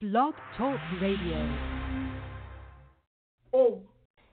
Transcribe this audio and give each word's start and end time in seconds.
Blog 0.00 0.32
Talk 0.56 0.78
Radio. 1.02 1.58
Oh. 3.52 3.80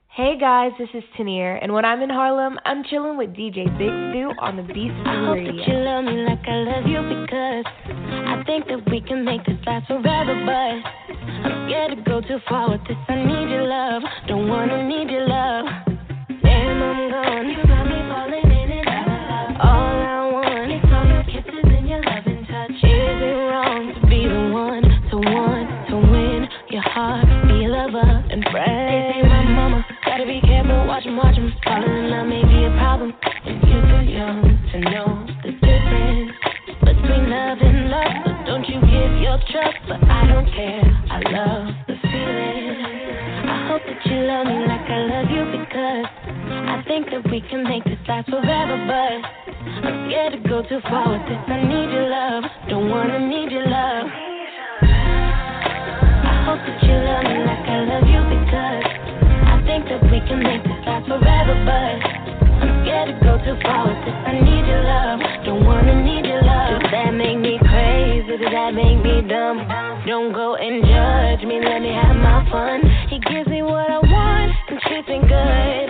Hey 0.09 0.37
guys, 0.39 0.69
this 0.77 0.89
is 0.93 1.01
Tanier, 1.17 1.57
and 1.59 1.73
when 1.73 1.83
I'm 1.83 2.03
in 2.03 2.09
Harlem, 2.11 2.59
I'm 2.65 2.83
chilling 2.83 3.17
with 3.17 3.31
DJ 3.31 3.65
Big 3.75 3.89
Stu 3.89 4.29
on 4.39 4.57
the 4.57 4.61
Beast 4.61 4.93
I 5.07 5.25
hope 5.25 5.41
that 5.41 5.67
you 5.67 5.73
love 5.73 6.05
me 6.05 6.21
like 6.21 6.45
I 6.45 6.57
love 6.69 6.85
you 6.85 7.01
because 7.01 7.65
I 7.89 8.43
think 8.45 8.67
that 8.67 8.87
we 8.91 9.01
can 9.01 9.25
make 9.25 9.43
this 9.47 9.57
last 9.65 9.87
forever, 9.87 10.37
but 10.45 11.15
I'm 11.49 11.67
scared 11.67 11.97
to 11.97 12.03
go 12.03 12.21
too 12.21 12.37
far 12.47 12.69
with 12.69 12.81
this. 12.87 12.97
I 13.07 13.15
need 13.15 13.49
your 13.49 13.63
love, 13.67 14.03
don't 14.27 14.47
wanna 14.47 14.87
need 14.87 15.09
your 15.09 15.27
love. 15.27 15.65
Damn, 16.43 16.83
I'm 16.83 17.09
gone. 17.09 17.74
Falling 31.75 31.91
in 31.91 32.09
love 32.09 32.27
may 32.27 32.39
be 32.47 32.63
a 32.63 32.71
problem, 32.79 33.11
and 33.43 33.59
you're 33.67 33.83
too 33.83 34.07
young 34.07 34.39
to 34.71 34.79
know 34.95 35.27
the 35.43 35.51
difference 35.59 36.31
between 36.87 37.27
love 37.27 37.59
and 37.59 37.91
love. 37.91 38.15
So 38.23 38.31
don't 38.47 38.63
you 38.63 38.79
give 38.79 39.11
your 39.19 39.35
trust, 39.51 39.83
but 39.83 39.99
I 40.07 40.23
don't 40.23 40.47
care. 40.55 40.87
I 41.11 41.19
love 41.35 41.75
the 41.91 41.99
feeling. 41.99 42.79
I 43.51 43.67
hope 43.67 43.83
that 43.91 43.99
you 44.07 44.23
love 44.23 44.47
me 44.47 44.63
like 44.71 44.87
I 44.87 44.99
love 45.03 45.27
you 45.27 45.43
because 45.51 46.07
I 46.47 46.79
think 46.87 47.11
that 47.11 47.27
we 47.27 47.43
can 47.43 47.67
make 47.67 47.83
this 47.83 47.99
last 48.07 48.31
forever, 48.31 48.79
but 48.87 49.19
I'm 49.83 50.07
scared 50.07 50.31
to 50.31 50.39
go 50.47 50.63
too 50.63 50.79
far 50.87 51.11
with 51.11 51.27
this. 51.27 51.43
I 51.43 51.59
need 51.59 51.91
your 51.91 52.07
love, 52.07 52.47
don't 52.71 52.87
wanna 52.87 53.19
need 53.19 53.51
your 53.51 53.67
love. 53.67 54.07
I 56.23 56.39
hope 56.47 56.63
that 56.63 56.79
you 56.87 56.95
love 57.03 57.27
me 57.27 57.43
like 57.43 57.67
I 57.67 57.83
love 57.83 58.07
you 58.07 58.23
because 58.31 58.87
I 59.43 59.59
think 59.67 59.91
that 59.91 59.99
we 60.07 60.23
can 60.23 60.39
make 60.39 60.64
Don't 69.45 70.33
go 70.33 70.55
and 70.55 70.81
judge 70.81 71.45
me, 71.45 71.61
let 71.61 71.77
me 71.77 71.93
have 71.93 72.17
my 72.17 72.41
fun. 72.49 72.81
He 73.13 73.19
gives 73.29 73.45
me 73.47 73.61
what 73.61 73.85
I 73.85 74.01
want 74.01 74.51
and 74.73 74.81
treats 74.81 75.05
me 75.05 75.21
good. 75.21 75.87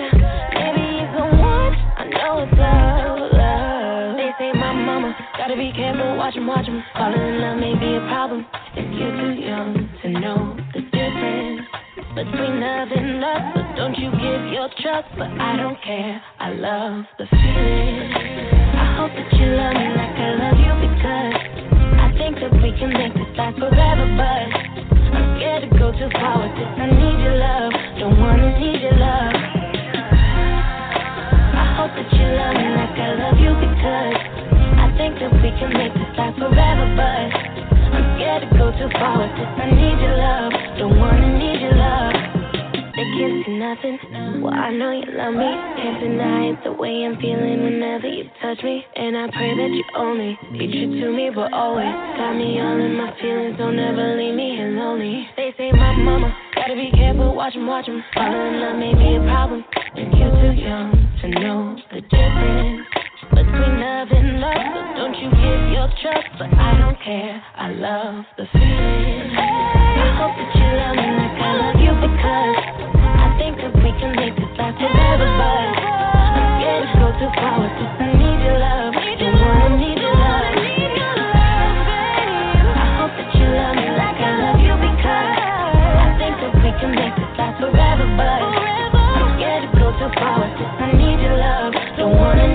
Maybe 0.60 0.84
he's 1.00 1.08
the 1.16 1.24
one, 1.40 1.72
I 1.72 2.04
know 2.12 2.44
it's 2.44 2.52
love, 2.52 3.32
love. 3.32 4.20
They 4.20 4.36
say 4.36 4.52
my 4.60 4.76
mama 4.76 5.16
gotta 5.40 5.56
be 5.56 5.72
careful, 5.72 6.18
watch 6.18 6.36
him, 6.36 6.48
watch 6.48 6.68
him. 6.68 6.84
Falling 7.00 7.16
in 7.16 7.40
love 7.40 7.56
may 7.64 7.80
be 7.80 7.96
a 7.96 8.04
problem 8.12 8.46
if 8.76 8.92
you're 8.92 9.16
too 9.24 9.40
young 9.40 9.88
to 10.04 10.10
know 10.20 10.60
the 10.76 10.84
difference 10.92 11.64
between 12.12 12.60
love 12.60 12.92
and 12.92 13.24
love. 13.24 13.56
So 13.56 13.62
don't 13.80 13.96
you 13.96 14.12
give 14.20 14.52
your 14.52 14.68
trust, 14.84 15.08
but 15.16 15.32
I 15.32 15.56
don't 15.56 15.80
care. 15.80 16.22
I 16.44 16.52
love 16.52 17.08
the 17.20 17.26
feeling. 17.32 18.12
I 18.76 19.00
hope 19.00 19.16
that 19.16 19.32
you 19.32 19.48
love 19.48 19.80
me 19.80 19.88
like 19.96 20.16
I 20.20 20.36
love 20.44 20.60
you 20.60 20.74
because 20.92 21.45
think 22.26 22.42
that 22.42 22.58
we 22.58 22.74
can 22.74 22.90
make 22.90 23.14
this 23.14 23.38
last 23.38 23.54
forever, 23.62 24.06
but 24.18 24.50
I'm 25.14 25.38
scared 25.38 25.62
to 25.62 25.70
go 25.78 25.94
too 25.94 26.10
far 26.18 26.42
with 26.42 26.58
this. 26.58 26.66
I 26.66 26.90
need 26.90 27.22
your 27.22 27.38
love, 27.38 27.70
don't 28.02 28.18
wanna 28.18 28.50
need 28.58 28.82
your 28.82 28.98
love. 28.98 29.38
I 31.54 31.66
hope 31.78 31.94
that 31.94 32.10
you 32.18 32.26
love 32.26 32.58
me 32.58 32.68
like 32.74 32.98
I 32.98 33.14
love 33.14 33.38
you 33.38 33.54
because 33.62 34.18
I 34.82 34.90
think 34.98 35.22
that 35.22 35.38
we 35.38 35.54
can 35.54 35.70
make 35.78 35.94
this 35.94 36.18
last 36.18 36.42
forever, 36.42 36.86
but 36.98 37.30
I'm 37.94 38.18
scared 38.18 38.42
to 38.42 38.50
go 38.58 38.74
too 38.74 38.90
far 38.98 39.22
with 39.22 39.30
this. 39.38 39.46
I 39.62 39.70
need 39.70 40.02
your 40.02 40.18
love, 40.18 40.50
don't 40.82 40.98
wanna 40.98 41.30
need 41.38 41.62
your 41.62 41.78
love. 41.78 42.35
Can't 43.16 43.46
see 43.46 43.56
nothing. 43.56 44.44
Well, 44.44 44.54
I 44.54 44.72
know 44.72 44.92
you 44.92 45.08
love 45.16 45.34
me. 45.34 45.48
Can't 45.80 46.00
deny 46.04 46.52
it 46.52 46.60
the 46.68 46.74
way 46.74 47.08
I'm 47.08 47.16
feeling 47.16 47.64
whenever 47.64 48.08
you 48.08 48.28
touch 48.42 48.62
me. 48.62 48.84
And 48.96 49.16
I 49.16 49.32
pray 49.32 49.56
that 49.56 49.72
you 49.72 49.84
only 49.96 50.38
be 50.52 50.68
true 50.68 51.00
to 51.00 51.08
me, 51.16 51.32
but 51.34 51.54
always 51.54 51.96
got 52.20 52.36
me 52.36 52.60
all 52.60 52.76
in 52.76 52.98
my 52.98 53.16
feelings. 53.22 53.58
Don't 53.58 53.80
ever 53.80 54.18
leave 54.20 54.36
me 54.36 54.56
here 54.60 54.76
lonely. 54.76 55.28
They 55.38 55.54
say 55.58 55.72
my 55.72 55.96
mama 55.96 56.36
gotta 56.56 56.76
be 56.76 56.92
careful. 56.92 57.34
Watch 57.34 57.56
'em, 57.56 57.68
watch 57.68 57.88
'em. 57.88 58.04
Falling 58.14 58.36
in 58.36 58.60
love 58.60 58.78
may 58.84 58.94
be 58.94 59.16
a 59.16 59.24
problem. 59.24 59.64
And 59.96 60.12
you're 60.18 60.36
too 60.36 60.52
young 60.60 60.92
to 61.22 61.28
know 61.40 61.78
the 61.96 62.02
difference 62.02 62.84
between 63.32 63.80
love 63.80 64.12
and 64.12 64.42
love. 64.44 64.66
So 64.76 64.82
don't 65.00 65.16
you 65.16 65.30
give 65.32 65.62
your 65.72 65.88
trust, 66.04 66.28
but 66.38 66.52
I 66.52 66.78
don't 66.84 67.00
care. 67.00 67.42
I 67.56 67.72
love 67.72 68.26
the 68.36 68.46
feeling. 68.52 69.32
I 69.40 70.08
hope 70.20 70.36
that 70.36 70.52
you 70.52 70.68
love 70.68 70.96
me 71.00 71.08
like 71.16 71.40
I 71.40 71.52
love 71.64 71.75
think 73.46 73.62
that 73.62 73.78
we 73.78 73.94
can 74.02 74.18
make 74.18 74.34
this 74.34 74.50
last 74.58 74.74
forever. 74.82 75.30
But 75.38 75.70
I'm 75.78 76.58
scared 76.58 76.90
to 76.90 76.98
go 76.98 77.08
too 77.22 77.30
far 77.38 77.62
with 77.62 77.78
this. 77.78 77.94
I 78.02 78.10
need 78.18 78.42
your 78.42 78.58
love, 78.58 78.94
don't 79.22 79.38
wanna 79.38 79.78
need 79.78 80.02
your 80.02 80.18
love. 80.18 80.58
I 82.74 82.90
hope 82.98 83.14
that 83.14 83.30
you 83.38 83.46
love 83.46 83.78
me 83.78 83.86
like 84.02 84.18
I 84.18 84.32
love 84.42 84.58
you 84.66 84.74
because 84.82 85.38
I 85.38 86.10
think 86.18 86.36
that 86.42 86.54
we 86.58 86.74
can 86.82 86.92
make 86.98 87.14
this 87.14 87.32
last 87.38 87.62
forever. 87.62 88.06
But 88.18 88.42
I'm 89.14 89.38
scared 89.38 89.70
to 89.70 89.70
go 89.78 89.94
too 89.94 90.10
far 90.18 90.42
with 90.42 90.58
this. 90.58 90.72
I 90.82 90.90
need 90.98 91.22
your 91.22 91.38
love, 91.38 91.78
don't 92.02 92.18
wanna 92.18 92.55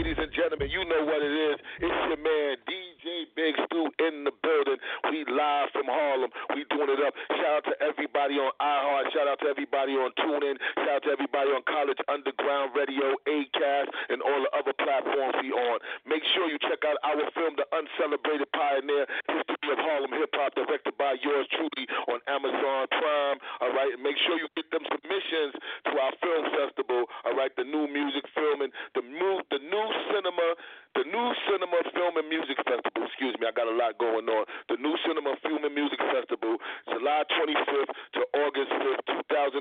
ladies 0.00 0.16
and 0.16 0.32
gentlemen, 0.32 0.72
you 0.72 0.80
know 0.88 1.04
what 1.04 1.20
it 1.20 1.28
is. 1.28 1.60
It's 1.84 2.00
your 2.08 2.16
man, 2.16 2.56
DJ 2.64 3.28
Big 3.36 3.52
Stu 3.68 3.84
in 4.00 4.24
the 4.24 4.32
building. 4.40 4.80
We 5.12 5.28
live 5.28 5.68
from 5.76 5.92
Harlem. 5.92 6.32
We 6.54 6.66
doing 6.70 6.90
it 6.90 7.00
up. 7.04 7.14
Shout 7.38 7.62
out 7.62 7.64
to 7.70 7.74
everybody 7.78 8.34
on 8.38 8.50
iHeart. 8.58 9.12
Shout 9.14 9.28
out 9.30 9.38
to 9.40 9.48
everybody 9.48 9.94
on 9.94 10.10
TuneIn. 10.18 10.56
Shout 10.82 11.00
out 11.00 11.02
to 11.06 11.12
everybody 11.14 11.50
on 11.54 11.62
College 11.66 12.00
Underground 12.10 12.74
Radio, 12.74 13.14
ACAST, 13.28 13.88
and 14.10 14.18
all 14.22 14.40
the 14.42 14.52
other 14.56 14.74
platforms 14.74 15.34
we 15.42 15.54
on. 15.54 15.78
Make 16.06 16.22
sure 16.34 16.50
you 16.50 16.58
check 16.58 16.82
out 16.82 16.98
our 17.06 17.22
film, 17.34 17.54
The 17.54 17.66
Uncelebrated 17.70 18.50
Pioneer, 18.50 19.06
History 19.30 19.70
of 19.70 19.78
Harlem 19.78 20.12
Hip 20.18 20.32
Hop, 20.34 20.54
directed 20.58 20.94
by 20.98 21.14
yours 21.22 21.46
truly 21.54 21.84
on 22.10 22.18
Amazon 22.26 22.90
Prime. 22.90 23.38
All 23.62 23.72
right, 23.72 23.94
and 23.94 24.02
make 24.02 24.18
sure 24.26 24.34
you 24.38 24.50
get 24.58 24.66
them 24.74 24.82
submissions 24.90 25.54
to 25.86 25.92
our 25.98 26.14
film 26.18 26.44
festival. 26.50 27.06
All 27.24 27.36
right, 27.38 27.54
the 27.54 27.66
new 27.66 27.86
music 27.86 28.26
film 28.34 28.62
and 28.66 28.72
the 28.98 29.02
new 29.06 29.38
the 29.50 29.60
new 29.62 29.86
cinema, 30.10 30.48
the 30.94 31.04
new 31.06 31.28
cinema 31.46 31.80
film 31.94 32.14
and 32.18 32.28
music 32.28 32.58
festival. 32.66 33.06
Excuse 33.06 33.36
me, 33.38 33.46
I 33.46 33.54
got 33.54 33.70
a 33.70 33.76
lot 33.76 33.98
going 33.98 34.26
on. 34.26 34.44
The 34.68 34.78
new 34.78 34.94
cinema 35.06 35.36
film 35.42 35.62
and 35.62 35.74
music 35.74 36.00
festival, 36.10 36.56
July 36.90 37.22
25th 37.30 37.92
to 38.16 38.20
August 38.46 38.72
5th, 38.74 39.06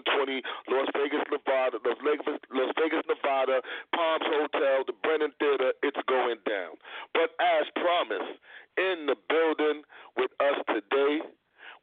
2020, 0.04 0.42
Las 0.74 0.90
Vegas, 0.96 1.26
Nevada, 1.30 1.78
Las 1.86 2.00
Vegas, 2.02 2.40
Las 2.50 2.72
Vegas, 2.78 3.04
Nevada, 3.06 3.62
Palms 3.94 4.28
Hotel, 4.28 4.86
the 4.88 4.96
Brenden 5.06 5.34
Theater. 5.38 5.74
It's 5.86 6.02
going 6.08 6.42
down. 6.48 6.78
But 7.14 7.34
as 7.38 7.66
promised, 7.78 8.40
in 8.80 9.06
the 9.06 9.16
building 9.28 9.84
with 10.16 10.32
us 10.40 10.58
today. 10.72 11.20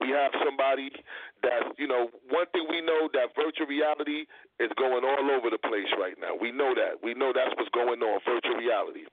We 0.01 0.13
have 0.13 0.33
somebody 0.45 0.93
that, 1.41 1.73
you 1.79 1.89
know, 1.89 2.13
one 2.29 2.45
thing 2.53 2.69
we 2.69 2.85
know 2.85 3.09
that 3.17 3.33
virtual 3.33 3.65
reality 3.65 4.29
is 4.61 4.69
going 4.77 5.05
all 5.05 5.25
over 5.33 5.49
the 5.49 5.61
place 5.61 5.89
right 5.97 6.17
now. 6.21 6.37
We 6.37 6.53
know 6.53 6.77
that. 6.77 7.01
We 7.01 7.15
know 7.15 7.33
that's 7.33 7.57
what's 7.57 7.73
going 7.73 8.01
on, 8.05 8.21
virtual 8.29 8.61
reality. 8.61 9.09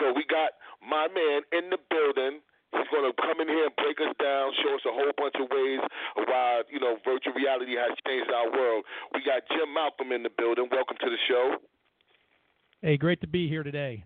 So 0.00 0.12
we 0.12 0.24
got 0.28 0.56
my 0.80 1.08
man 1.12 1.44
in 1.52 1.70
the 1.70 1.80
building. 1.90 2.40
He's 2.74 2.90
going 2.90 3.06
to 3.06 3.14
come 3.14 3.38
in 3.38 3.46
here 3.46 3.70
and 3.70 3.76
break 3.78 4.02
us 4.02 4.10
down, 4.18 4.50
show 4.58 4.74
us 4.74 4.82
a 4.82 4.90
whole 4.90 5.14
bunch 5.14 5.38
of 5.38 5.46
ways 5.46 5.78
of 6.18 6.26
why, 6.26 6.66
you 6.66 6.82
know, 6.82 6.98
virtual 7.06 7.32
reality 7.32 7.78
has 7.78 7.94
changed 8.02 8.30
our 8.34 8.50
world. 8.50 8.82
We 9.14 9.22
got 9.22 9.46
Jim 9.46 9.70
Malcolm 9.70 10.10
in 10.10 10.26
the 10.26 10.32
building. 10.34 10.66
Welcome 10.72 10.98
to 10.98 11.10
the 11.10 11.20
show. 11.30 11.62
Hey, 12.82 12.98
great 12.98 13.20
to 13.22 13.30
be 13.30 13.48
here 13.48 13.62
today. 13.62 14.02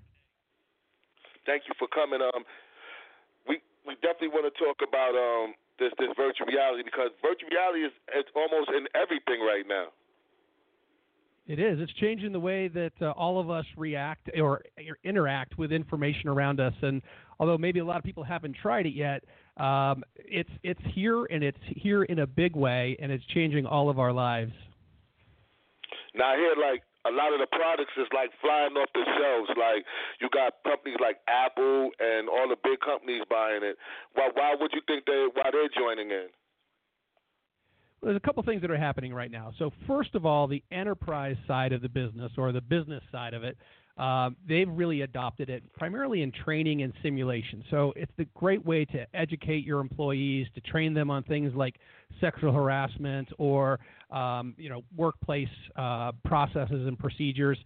Thank 1.49 1.65
you 1.65 1.73
for 1.81 1.89
coming. 1.89 2.21
Um, 2.21 2.45
we 3.49 3.65
we 3.89 3.97
definitely 4.05 4.37
want 4.37 4.45
to 4.45 4.55
talk 4.61 4.85
about 4.85 5.17
um 5.17 5.57
this 5.81 5.91
this 5.97 6.13
virtual 6.13 6.45
reality 6.45 6.85
because 6.85 7.09
virtual 7.25 7.49
reality 7.49 7.89
is 7.89 7.93
it's 8.13 8.29
almost 8.37 8.69
in 8.69 8.85
everything 8.93 9.41
right 9.41 9.65
now. 9.65 9.89
It 11.49 11.59
is. 11.59 11.81
It's 11.81 11.93
changing 11.95 12.33
the 12.33 12.41
way 12.41 12.69
that 12.69 12.93
uh, 13.01 13.13
all 13.13 13.41
of 13.41 13.49
us 13.49 13.65
react 13.75 14.29
or, 14.37 14.61
or 14.77 14.99
interact 15.03 15.57
with 15.57 15.73
information 15.73 16.29
around 16.29 16.61
us. 16.61 16.75
And 16.83 17.01
although 17.41 17.57
maybe 17.57 17.79
a 17.81 17.85
lot 17.85 17.97
of 17.97 18.05
people 18.05 18.23
haven't 18.23 18.55
tried 18.61 18.85
it 18.85 18.93
yet, 18.93 19.25
um, 19.57 20.05
it's 20.17 20.51
it's 20.63 20.81
here 20.95 21.25
and 21.25 21.43
it's 21.43 21.59
here 21.69 22.05
in 22.05 22.21
a 22.21 22.27
big 22.27 22.55
way, 22.55 22.97
and 23.01 23.11
it's 23.11 23.25
changing 23.33 23.65
all 23.65 23.89
of 23.89 23.99
our 23.99 24.13
lives. 24.13 24.53
Now 26.15 26.35
I 26.35 26.37
hear 26.37 26.55
like 26.61 26.83
a 27.07 27.11
lot 27.11 27.33
of 27.33 27.41
the 27.41 27.49
products 27.51 27.97
is 27.97 28.07
like 28.15 28.31
flying 28.43 28.77
off 28.77 28.91
the 28.93 29.05
shelves. 29.19 29.49
Like 29.57 29.89
you 30.21 30.29
got 30.29 30.53
companies 30.65 30.99
like 31.01 31.17
Apple 31.27 31.91
and 31.99 32.29
all 32.29 32.47
the 32.47 32.61
big 32.63 32.79
companies 32.81 33.23
buying 33.31 33.65
it. 33.65 33.77
Why 34.13 34.29
why 34.35 34.55
would 34.55 34.71
you 34.75 34.83
think 34.87 35.07
they 35.07 35.27
why 35.33 35.49
they're 35.51 35.73
joining 35.73 36.11
in? 36.11 36.29
There's 38.03 38.17
a 38.17 38.21
couple 38.21 38.43
things 38.43 38.61
that 38.63 38.71
are 38.71 38.77
happening 38.77 39.13
right 39.13 39.31
now. 39.31 39.53
So 39.59 39.73
first 39.87 40.15
of 40.15 40.25
all, 40.25 40.47
the 40.47 40.63
enterprise 40.71 41.37
side 41.47 41.73
of 41.73 41.83
the 41.83 41.89
business 41.89 42.31
or 42.37 42.53
the 42.53 42.61
business 42.61 43.03
side 43.11 43.35
of 43.35 43.43
it, 43.43 43.57
uh, 43.99 44.31
they've 44.49 44.69
really 44.69 45.01
adopted 45.01 45.51
it 45.51 45.65
primarily 45.73 46.23
in 46.23 46.31
training 46.31 46.83
and 46.83 46.93
simulation. 47.03 47.65
So 47.71 47.93
it's 47.97 48.13
a 48.19 48.25
great 48.37 48.65
way 48.65 48.85
to 48.87 49.07
educate 49.15 49.65
your 49.65 49.81
employees, 49.81 50.47
to 50.55 50.61
train 50.61 50.95
them 50.95 51.11
on 51.11 51.25
things 51.25 51.53
like 51.55 51.77
sexual 52.21 52.53
harassment 52.53 53.29
or 53.39 53.81
um, 54.11 54.55
you 54.57 54.69
know 54.69 54.83
workplace 54.97 55.49
uh, 55.77 56.13
processes 56.25 56.87
and 56.87 56.97
procedures. 56.97 57.59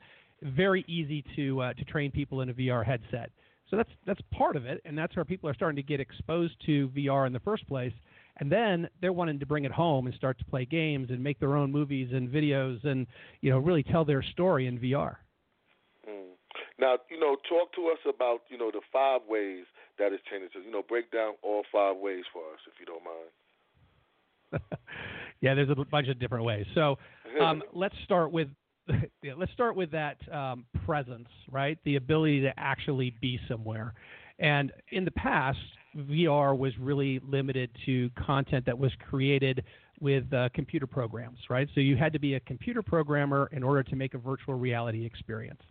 Very 0.43 0.85
easy 0.89 1.23
to 1.37 1.61
uh, 1.61 1.75
to 1.75 1.85
train 1.85 2.11
people 2.11 2.41
in 2.41 2.49
a 2.49 2.55
VR 2.55 2.85
headset. 2.85 3.31
So 3.71 3.77
that's 3.77 3.91
that's 4.07 4.21
part 4.33 4.57
of 4.57 4.65
it, 4.65 4.81
and 4.87 4.97
that's 4.97 5.15
where 5.15 5.27
people 5.27 5.51
are 5.51 5.55
starting 5.55 5.77
to 5.77 5.83
get 5.83 6.01
exposed 6.01 6.55
to 6.67 6.89
VR 6.89 7.27
in 7.27 7.35
the 7.35 7.41
first 7.41 7.67
place. 7.69 7.93
And 8.39 8.51
then 8.51 8.89
they're 9.01 9.13
wanting 9.13 9.39
to 9.41 9.47
bring 9.47 9.65
it 9.65 9.73
home 9.73 10.07
and 10.07 10.15
start 10.15 10.39
to 10.39 10.45
play 10.45 10.65
games 10.65 11.11
and 11.11 11.23
make 11.23 11.39
their 11.39 11.57
own 11.57 11.71
movies 11.71 12.11
and 12.13 12.29
videos 12.29 12.85
and 12.85 13.07
you 13.41 13.51
know 13.51 13.59
really 13.59 13.83
tell 13.83 14.05
their 14.05 14.23
story 14.23 14.67
in 14.67 14.79
VR. 14.79 15.17
Mm. 16.09 16.33
Now, 16.79 16.97
you 17.11 17.21
know, 17.21 17.37
talk 17.49 17.73
to 17.75 17.89
us 17.89 17.99
about 18.09 18.41
you 18.49 18.59
know 18.59 18.71
the 18.71 18.81
five 18.93 19.21
ways 19.29 19.65
that 19.99 20.13
it's 20.13 20.23
changing. 20.31 20.65
You 20.65 20.73
know, 20.73 20.83
break 20.89 21.11
down 21.11 21.35
all 21.43 21.63
five 21.71 21.97
ways 21.97 22.25
for 22.33 22.43
us, 22.53 22.61
if 22.67 22.81
you 22.81 22.87
don't 22.87 23.05
mind. 23.05 24.63
yeah, 25.41 25.55
there's 25.55 25.71
a 25.71 25.85
bunch 25.91 26.09
of 26.09 26.19
different 26.19 26.45
ways. 26.45 26.67
So 26.75 26.99
um, 27.41 27.63
let's 27.73 27.95
start 28.05 28.33
with 28.33 28.49
yeah, 29.23 29.33
let's 29.37 29.53
start 29.53 29.77
with 29.77 29.91
that 29.93 30.17
um, 30.33 30.65
presence, 30.85 31.29
right? 31.51 31.79
The 31.85 31.97
ability 31.97 32.41
to 32.43 32.53
actually 32.57 33.15
be 33.21 33.39
somewhere. 33.49 33.95
And 34.39 34.73
in 34.91 35.05
the 35.05 35.11
past, 35.13 35.59
VR 35.97 36.57
was 36.57 36.73
really 36.79 37.21
limited 37.21 37.71
to 37.87 38.11
content 38.11 38.67
that 38.67 38.79
was 38.79 38.93
created 39.09 39.65
with 40.01 40.33
uh, 40.33 40.49
computer 40.55 40.87
programs, 40.87 41.39
right? 41.49 41.69
So 41.75 41.81
you 41.81 41.97
had 41.97 42.13
to 42.13 42.19
be 42.19 42.35
a 42.35 42.41
computer 42.41 42.83
programmer 42.83 43.49
in 43.53 43.63
order 43.63 43.83
to 43.85 43.97
make 43.97 44.15
a 44.15 44.19
virtual 44.19 44.55
reality 44.55 45.05
experience. 45.05 45.63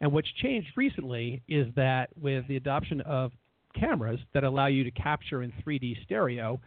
And 0.00 0.12
what's 0.12 0.28
changed 0.42 0.68
recently 0.76 1.42
is 1.48 1.66
that 1.76 2.10
with 2.20 2.46
the 2.48 2.56
adoption 2.56 3.00
of 3.02 3.32
cameras 3.78 4.20
that 4.34 4.44
allow 4.44 4.66
you 4.66 4.84
to 4.84 4.90
capture 4.90 5.42
in 5.42 5.52
3D 5.64 6.02
stereo, 6.04 6.60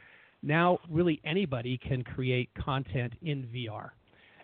now 0.44 0.80
really 0.90 1.22
anybody 1.26 1.78
can 1.78 2.04
create 2.04 2.50
content 2.56 3.14
in 3.22 3.48
VR. 3.54 3.90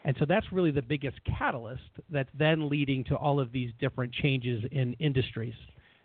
And 0.03 0.15
so 0.19 0.25
that's 0.25 0.45
really 0.51 0.71
the 0.71 0.81
biggest 0.81 1.17
catalyst 1.25 1.81
that's 2.09 2.29
then 2.37 2.69
leading 2.69 3.03
to 3.05 3.15
all 3.15 3.39
of 3.39 3.51
these 3.51 3.71
different 3.79 4.13
changes 4.13 4.63
in 4.71 4.93
industries. 4.99 5.55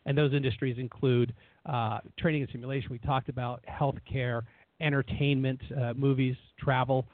And 0.06 0.16
those 0.18 0.32
industries 0.32 0.78
include 0.78 1.34
uh, 1.66 1.98
training 2.18 2.42
and 2.42 2.50
simulation, 2.50 2.88
we 2.90 2.98
talked 2.98 3.28
about 3.28 3.62
healthcare, 3.68 4.42
entertainment, 4.80 5.60
uh, 5.80 5.94
movies, 5.94 6.36
travel, 6.58 7.06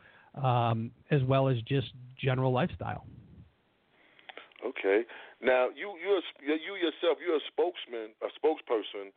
um, 0.42 0.90
as 1.10 1.22
well 1.24 1.48
as 1.48 1.56
just 1.62 1.88
general 2.18 2.52
lifestyle. 2.52 3.06
Okay. 4.64 5.02
Now 5.40 5.68
you 5.74 5.94
you 6.02 6.20
you 6.42 6.74
yourself 6.74 7.18
you're 7.24 7.36
a 7.36 7.46
spokesman 7.52 8.10
a 8.22 8.30
spokesperson 8.40 9.12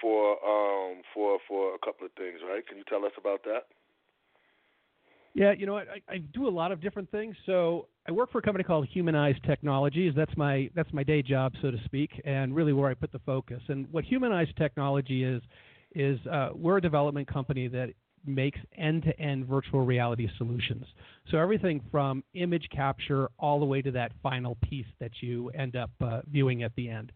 for 0.00 0.32
um 0.44 1.02
for 1.14 1.38
for 1.48 1.74
a 1.74 1.78
couple 1.78 2.04
of 2.04 2.12
things, 2.12 2.40
right? 2.46 2.66
Can 2.66 2.76
you 2.76 2.84
tell 2.88 3.04
us 3.04 3.12
about 3.16 3.44
that? 3.44 3.66
Yeah, 5.34 5.52
you 5.52 5.64
know? 5.64 5.78
I, 5.78 6.02
I 6.08 6.18
do 6.18 6.46
a 6.46 6.50
lot 6.50 6.72
of 6.72 6.80
different 6.80 7.10
things. 7.10 7.36
So 7.46 7.86
I 8.06 8.10
work 8.10 8.32
for 8.32 8.38
a 8.38 8.42
company 8.42 8.64
called 8.64 8.88
Humaneyes 8.94 9.40
Technologies. 9.46 10.12
That's 10.16 10.36
my 10.36 10.68
that's 10.74 10.92
my 10.92 11.04
day 11.04 11.22
job, 11.22 11.52
so 11.62 11.70
to 11.70 11.78
speak, 11.84 12.10
and 12.24 12.54
really 12.54 12.72
where 12.72 12.90
I 12.90 12.94
put 12.94 13.12
the 13.12 13.20
focus. 13.20 13.62
And 13.68 13.86
what 13.92 14.04
Humaneyes 14.04 14.54
Technology 14.56 15.22
is 15.22 15.42
is 15.94 16.18
uh, 16.26 16.50
we're 16.54 16.78
a 16.78 16.80
development 16.80 17.28
company 17.28 17.68
that 17.68 17.90
makes 18.24 18.58
end-to-end 18.78 19.46
virtual 19.46 19.84
reality 19.84 20.28
solutions. 20.38 20.84
So 21.30 21.38
everything 21.38 21.80
from 21.90 22.22
image 22.34 22.68
capture 22.70 23.28
all 23.38 23.58
the 23.58 23.66
way 23.66 23.82
to 23.82 23.90
that 23.92 24.12
final 24.22 24.56
piece 24.62 24.86
that 25.00 25.10
you 25.20 25.50
end 25.50 25.76
up 25.76 25.90
uh, 26.00 26.20
viewing 26.30 26.62
at 26.62 26.74
the 26.76 26.88
end. 26.88 27.12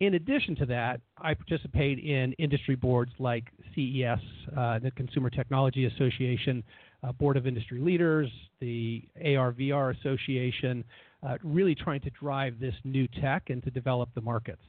In 0.00 0.14
addition 0.14 0.56
to 0.56 0.66
that, 0.66 1.00
I 1.18 1.34
participate 1.34 1.98
in 2.00 2.32
industry 2.34 2.74
boards 2.74 3.12
like 3.18 3.44
CES, 3.74 4.18
uh, 4.56 4.78
the 4.80 4.90
Consumer 4.96 5.30
Technology 5.30 5.84
Association, 5.86 6.64
uh, 7.02 7.12
Board 7.12 7.36
of 7.36 7.46
Industry 7.46 7.80
Leaders, 7.80 8.30
the 8.60 9.02
AR/VR 9.24 9.96
Association, 9.98 10.84
uh, 11.22 11.38
really 11.42 11.74
trying 11.74 12.00
to 12.00 12.10
drive 12.10 12.58
this 12.60 12.74
new 12.84 13.08
tech 13.20 13.50
and 13.50 13.62
to 13.64 13.70
develop 13.70 14.08
the 14.14 14.20
markets. 14.20 14.62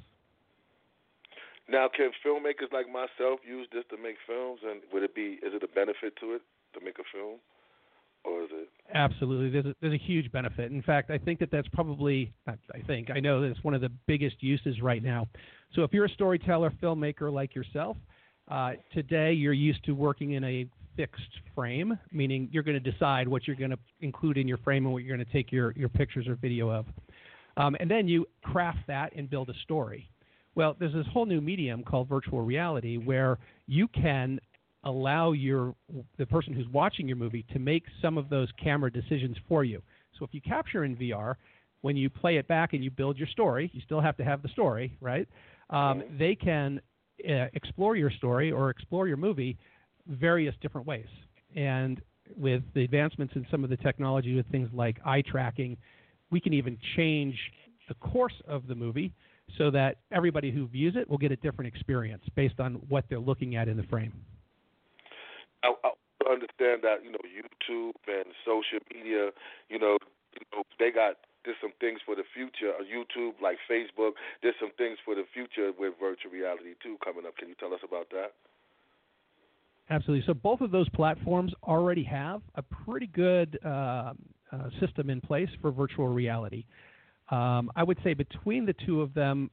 Now, 1.70 1.88
can 1.96 2.12
filmmakers 2.26 2.74
like 2.74 2.88
myself 2.88 3.40
use 3.48 3.68
this 3.72 3.84
to 3.90 3.98
make 3.98 4.16
films, 4.28 4.60
and 4.64 4.82
would 4.92 5.04
it 5.04 5.16
be 5.16 5.40
is 5.42 5.54
it 5.54 5.64
a 5.64 5.68
benefit 5.68 6.14
to 6.20 6.34
it 6.34 6.42
to 6.74 6.84
make 6.84 7.00
a 7.00 7.04
film, 7.14 7.40
or 8.26 8.44
is 8.44 8.50
it? 8.52 8.70
Absolutely, 8.94 9.50
there's 9.50 9.66
a, 9.66 9.76
there's 9.80 9.94
a 9.94 10.04
huge 10.04 10.32
benefit. 10.32 10.72
In 10.72 10.82
fact, 10.82 11.10
I 11.10 11.18
think 11.18 11.40
that 11.40 11.52
that's 11.52 11.68
probably 11.70 12.34
I 12.48 12.56
think 12.86 13.10
I 13.10 13.20
know 13.20 13.42
that 13.42 13.48
it's 13.48 13.64
one 13.64 13.74
of 13.74 13.82
the 13.82 13.92
biggest 14.08 14.44
uses 14.44 14.82
right 14.82 15.02
now. 15.02 15.28
So 15.74 15.84
if 15.84 15.94
you're 15.94 16.06
a 16.06 16.10
storyteller, 16.10 16.72
filmmaker 16.82 17.32
like 17.32 17.56
yourself, 17.56 17.96
uh, 18.50 18.74
today 18.94 19.34
you're 19.34 19.54
used 19.54 19.84
to 19.86 19.94
working 19.94 20.34
in 20.34 20.44
a 20.44 20.68
fixed 20.96 21.22
frame, 21.56 21.98
meaning 22.12 22.50
you're 22.52 22.64
going 22.64 22.82
to 22.82 22.92
decide 22.92 23.28
what 23.28 23.48
you're 23.48 23.56
going 23.56 23.72
to 23.72 23.80
include 24.02 24.38
in 24.38 24.48
your 24.48 24.58
frame 24.60 24.86
and 24.86 24.94
what 24.94 25.04
you're 25.04 25.16
going 25.16 25.26
to 25.26 25.34
take 25.34 25.52
your, 25.52 25.72
your 25.74 25.90
pictures 25.90 26.28
or 26.28 26.36
video 26.36 26.70
of. 26.70 26.86
Um, 27.58 27.76
and 27.80 27.90
then 27.90 28.08
you 28.08 28.26
craft 28.44 28.80
that 28.88 29.14
and 29.16 29.30
build 29.30 29.50
a 29.50 29.54
story. 29.64 30.10
Well, 30.56 30.76
there's 30.80 30.94
this 30.94 31.06
whole 31.12 31.26
new 31.26 31.42
medium 31.42 31.84
called 31.84 32.08
virtual 32.08 32.42
reality 32.42 32.98
where 32.98 33.40
you 33.68 33.88
can 33.88 34.40
allow 34.84 35.32
your 35.32 35.74
the 36.18 36.26
person 36.26 36.54
who's 36.54 36.68
watching 36.68 37.08
your 37.08 37.16
movie 37.16 37.46
to 37.54 37.60
make 37.60 37.86
some 38.02 38.18
of 38.18 38.30
those 38.30 38.50
camera 38.62 38.92
decisions 38.92 39.38
for 39.48 39.64
you. 39.64 39.82
So 40.20 40.26
if 40.26 40.34
you 40.34 40.42
capture 40.42 40.84
in 40.84 40.96
VR, 40.98 41.36
when 41.82 41.96
you 41.96 42.10
play 42.10 42.38
it 42.38 42.48
back 42.48 42.74
and 42.74 42.84
you 42.84 42.92
build 42.92 43.18
your 43.18 43.28
story, 43.28 43.72
you 43.74 43.82
still 43.86 44.02
have 44.02 44.18
to 44.18 44.24
have 44.24 44.42
the 44.42 44.50
story, 44.50 44.96
right? 45.02 45.28
Um. 45.70 46.04
They 46.20 46.36
can 46.36 46.82
uh, 47.28 47.46
explore 47.54 47.96
your 47.96 48.12
story 48.12 48.52
or 48.52 48.70
explore 48.70 49.08
your 49.08 49.18
movie 49.18 49.58
various 50.08 50.56
different 50.62 50.88
ways. 50.88 51.08
And 51.56 52.02
with 52.36 52.64
the 52.74 52.84
advancements 52.84 53.36
in 53.36 53.46
some 53.52 53.64
of 53.64 53.70
the 53.70 53.78
technology 53.78 54.36
with 54.36 54.48
things 54.48 54.70
like 54.74 54.98
eye 55.06 55.22
tracking, 55.22 55.78
we 56.32 56.40
can 56.40 56.54
even 56.54 56.78
change 56.96 57.38
the 57.88 57.94
course 57.96 58.42
of 58.48 58.68
the 58.68 58.76
movie 58.76 59.14
so 59.58 59.70
that 59.72 59.98
everybody 60.12 60.52
who 60.52 60.68
views 60.68 60.96
it 60.96 61.10
will 61.10 61.18
get 61.18 61.32
a 61.32 61.36
different 61.38 61.74
experience 61.74 62.24
based 62.36 62.60
on 62.60 62.76
what 62.90 63.06
they're 63.10 63.20
looking 63.20 63.56
at 63.56 63.68
in 63.68 63.78
the 63.78 63.84
frame. 63.84 64.14
I, 65.64 65.74
I 65.84 65.92
understand 66.32 66.82
that 66.84 67.04
you 67.04 67.12
know 67.12 67.24
YouTube 67.28 67.94
and 68.08 68.26
social 68.46 68.80
media, 68.94 69.30
you 69.70 69.80
know, 69.80 69.98
you 70.34 70.46
know 70.52 70.64
they 70.80 70.92
got 70.92 71.18
there's 71.46 71.60
some 71.62 71.74
things 71.80 72.00
for 72.06 72.16
the 72.16 72.24
future. 72.34 72.72
Uh, 72.72 72.88
YouTube, 72.88 73.36
like 73.44 73.58
Facebook, 73.70 74.16
there's 74.42 74.56
some 74.60 74.72
things 74.78 74.98
for 75.04 75.14
the 75.14 75.28
future 75.34 75.72
with 75.78 75.94
virtual 76.00 76.32
reality 76.32 76.76
too 76.82 76.98
coming 77.04 77.26
up. 77.28 77.36
Can 77.38 77.50
you 77.50 77.56
tell 77.60 77.74
us 77.74 77.84
about 77.84 78.10
that? 78.12 78.32
Absolutely. 79.90 80.24
So 80.26 80.34
both 80.34 80.62
of 80.62 80.72
those 80.72 80.88
platforms 80.90 81.54
already 81.64 82.04
have 82.04 82.42
a 82.56 82.62
pretty 82.62 83.08
good 83.08 83.60
uh, 83.66 84.14
uh, 84.52 84.70
system 84.80 85.10
in 85.10 85.20
place 85.20 85.50
for 85.62 85.72
virtual 85.72 86.08
reality. 86.08 86.66
Um, 87.30 87.72
I 87.76 87.84
would 87.84 87.98
say 88.04 88.14
between 88.14 88.66
the 88.66 88.76
two 88.86 89.02
of 89.02 89.14
them, 89.14 89.50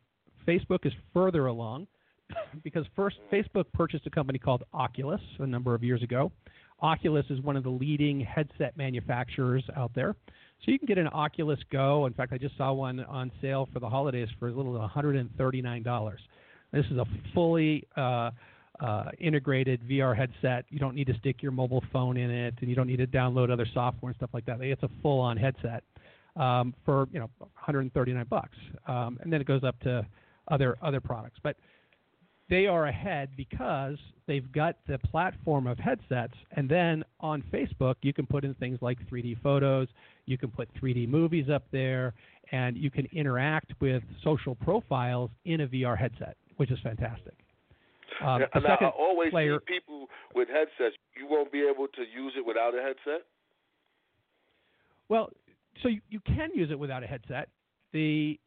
Facebook 0.46 0.86
is 0.86 0.92
further 1.12 1.46
along 1.46 1.86
because 2.64 2.84
first 2.94 3.16
Facebook 3.32 3.64
purchased 3.74 4.06
a 4.06 4.10
company 4.10 4.38
called 4.38 4.62
Oculus 4.72 5.20
a 5.38 5.46
number 5.46 5.74
of 5.74 5.82
years 5.82 6.02
ago. 6.02 6.30
Oculus 6.82 7.26
is 7.28 7.40
one 7.40 7.56
of 7.56 7.62
the 7.62 7.70
leading 7.70 8.20
headset 8.20 8.76
manufacturers 8.76 9.64
out 9.76 9.90
there. 9.94 10.16
So 10.64 10.70
you 10.70 10.78
can 10.78 10.86
get 10.86 10.98
an 10.98 11.08
Oculus 11.08 11.58
Go. 11.70 12.06
In 12.06 12.12
fact, 12.12 12.32
I 12.32 12.38
just 12.38 12.56
saw 12.56 12.72
one 12.72 13.00
on 13.00 13.30
sale 13.40 13.68
for 13.72 13.80
the 13.80 13.88
holidays 13.88 14.28
for 14.38 14.48
a 14.48 14.52
little 14.52 14.72
$139. 14.72 16.14
This 16.72 16.84
is 16.90 16.98
a 16.98 17.06
fully 17.34 17.86
uh, 17.96 18.30
uh, 18.80 19.10
integrated 19.18 19.80
VR 19.88 20.16
headset. 20.16 20.64
You 20.70 20.78
don't 20.78 20.94
need 20.94 21.06
to 21.08 21.14
stick 21.18 21.42
your 21.42 21.52
mobile 21.52 21.84
phone 21.92 22.16
in 22.16 22.30
it, 22.30 22.54
and 22.60 22.68
you 22.68 22.74
don't 22.74 22.86
need 22.86 22.98
to 22.98 23.06
download 23.06 23.50
other 23.50 23.66
software 23.72 24.10
and 24.10 24.16
stuff 24.16 24.30
like 24.32 24.46
that. 24.46 24.60
It's 24.60 24.82
a 24.82 24.90
full-on 25.02 25.36
headset 25.36 25.84
um, 26.36 26.74
for 26.84 27.08
you 27.12 27.20
know 27.20 27.30
139 27.38 28.26
bucks, 28.28 28.56
um, 28.86 29.18
and 29.22 29.32
then 29.32 29.40
it 29.40 29.46
goes 29.46 29.64
up 29.64 29.78
to 29.80 30.06
other 30.48 30.76
other 30.82 31.00
products. 31.00 31.38
But 31.42 31.56
they 32.48 32.66
are 32.66 32.86
ahead 32.86 33.30
because 33.36 33.96
they've 34.26 34.50
got 34.50 34.76
the 34.88 34.98
platform 34.98 35.66
of 35.66 35.78
headsets, 35.78 36.34
and 36.52 36.68
then 36.68 37.04
on 37.20 37.42
Facebook 37.52 37.96
you 38.02 38.12
can 38.12 38.26
put 38.26 38.44
in 38.44 38.54
things 38.54 38.78
like 38.80 38.98
3D 39.08 39.40
photos, 39.42 39.88
you 40.26 40.38
can 40.38 40.50
put 40.50 40.68
3D 40.74 41.08
movies 41.08 41.48
up 41.48 41.64
there, 41.70 42.14
and 42.50 42.76
you 42.76 42.90
can 42.90 43.06
interact 43.12 43.72
with 43.80 44.02
social 44.24 44.54
profiles 44.54 45.30
in 45.44 45.60
a 45.60 45.68
VR 45.68 45.96
headset, 45.96 46.36
which 46.56 46.70
is 46.70 46.78
fantastic. 46.82 47.34
Um, 48.22 48.42
and 48.54 48.66
I 48.66 48.76
always 48.98 49.30
player, 49.30 49.60
see 49.66 49.74
people 49.74 50.06
with 50.34 50.48
headsets. 50.48 50.96
You 51.16 51.26
won't 51.28 51.50
be 51.52 51.60
able 51.60 51.86
to 51.88 52.02
use 52.02 52.34
it 52.36 52.44
without 52.44 52.74
a 52.74 52.82
headset. 52.82 53.26
Well, 55.08 55.30
so 55.82 55.88
you, 55.88 56.00
you 56.08 56.20
can 56.20 56.50
use 56.54 56.70
it 56.70 56.78
without 56.78 57.02
a 57.02 57.06
headset. 57.06 57.48
The 57.92 58.38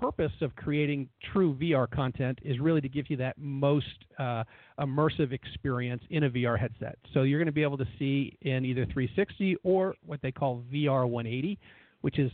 purpose 0.00 0.32
of 0.40 0.54
creating 0.56 1.08
true 1.32 1.54
VR 1.54 1.90
content 1.90 2.38
is 2.44 2.58
really 2.60 2.80
to 2.80 2.88
give 2.88 3.10
you 3.10 3.16
that 3.16 3.36
most 3.38 3.86
uh, 4.18 4.44
immersive 4.78 5.32
experience 5.32 6.02
in 6.10 6.24
a 6.24 6.30
VR 6.30 6.58
headset. 6.58 6.98
So 7.12 7.22
you're 7.22 7.38
going 7.38 7.46
to 7.46 7.52
be 7.52 7.62
able 7.62 7.78
to 7.78 7.88
see 7.98 8.36
in 8.42 8.64
either 8.64 8.86
360 8.86 9.56
or 9.62 9.94
what 10.06 10.20
they 10.22 10.32
call 10.32 10.62
VR 10.72 11.08
180, 11.08 11.58
which 12.02 12.18
is 12.18 12.30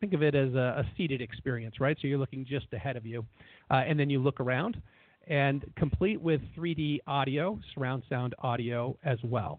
think 0.00 0.12
of 0.12 0.22
it 0.22 0.34
as 0.34 0.52
a, 0.54 0.84
a 0.84 0.84
seated 0.96 1.20
experience, 1.20 1.80
right? 1.80 1.96
So 2.00 2.08
you're 2.08 2.18
looking 2.18 2.44
just 2.44 2.66
ahead 2.72 2.96
of 2.96 3.06
you, 3.06 3.24
uh, 3.70 3.74
and 3.86 3.98
then 3.98 4.10
you 4.10 4.18
look 4.18 4.40
around, 4.40 4.80
and 5.26 5.64
complete 5.76 6.20
with 6.20 6.40
3D 6.56 7.00
audio, 7.06 7.58
surround 7.74 8.02
sound 8.08 8.34
audio 8.38 8.96
as 9.04 9.18
well. 9.24 9.58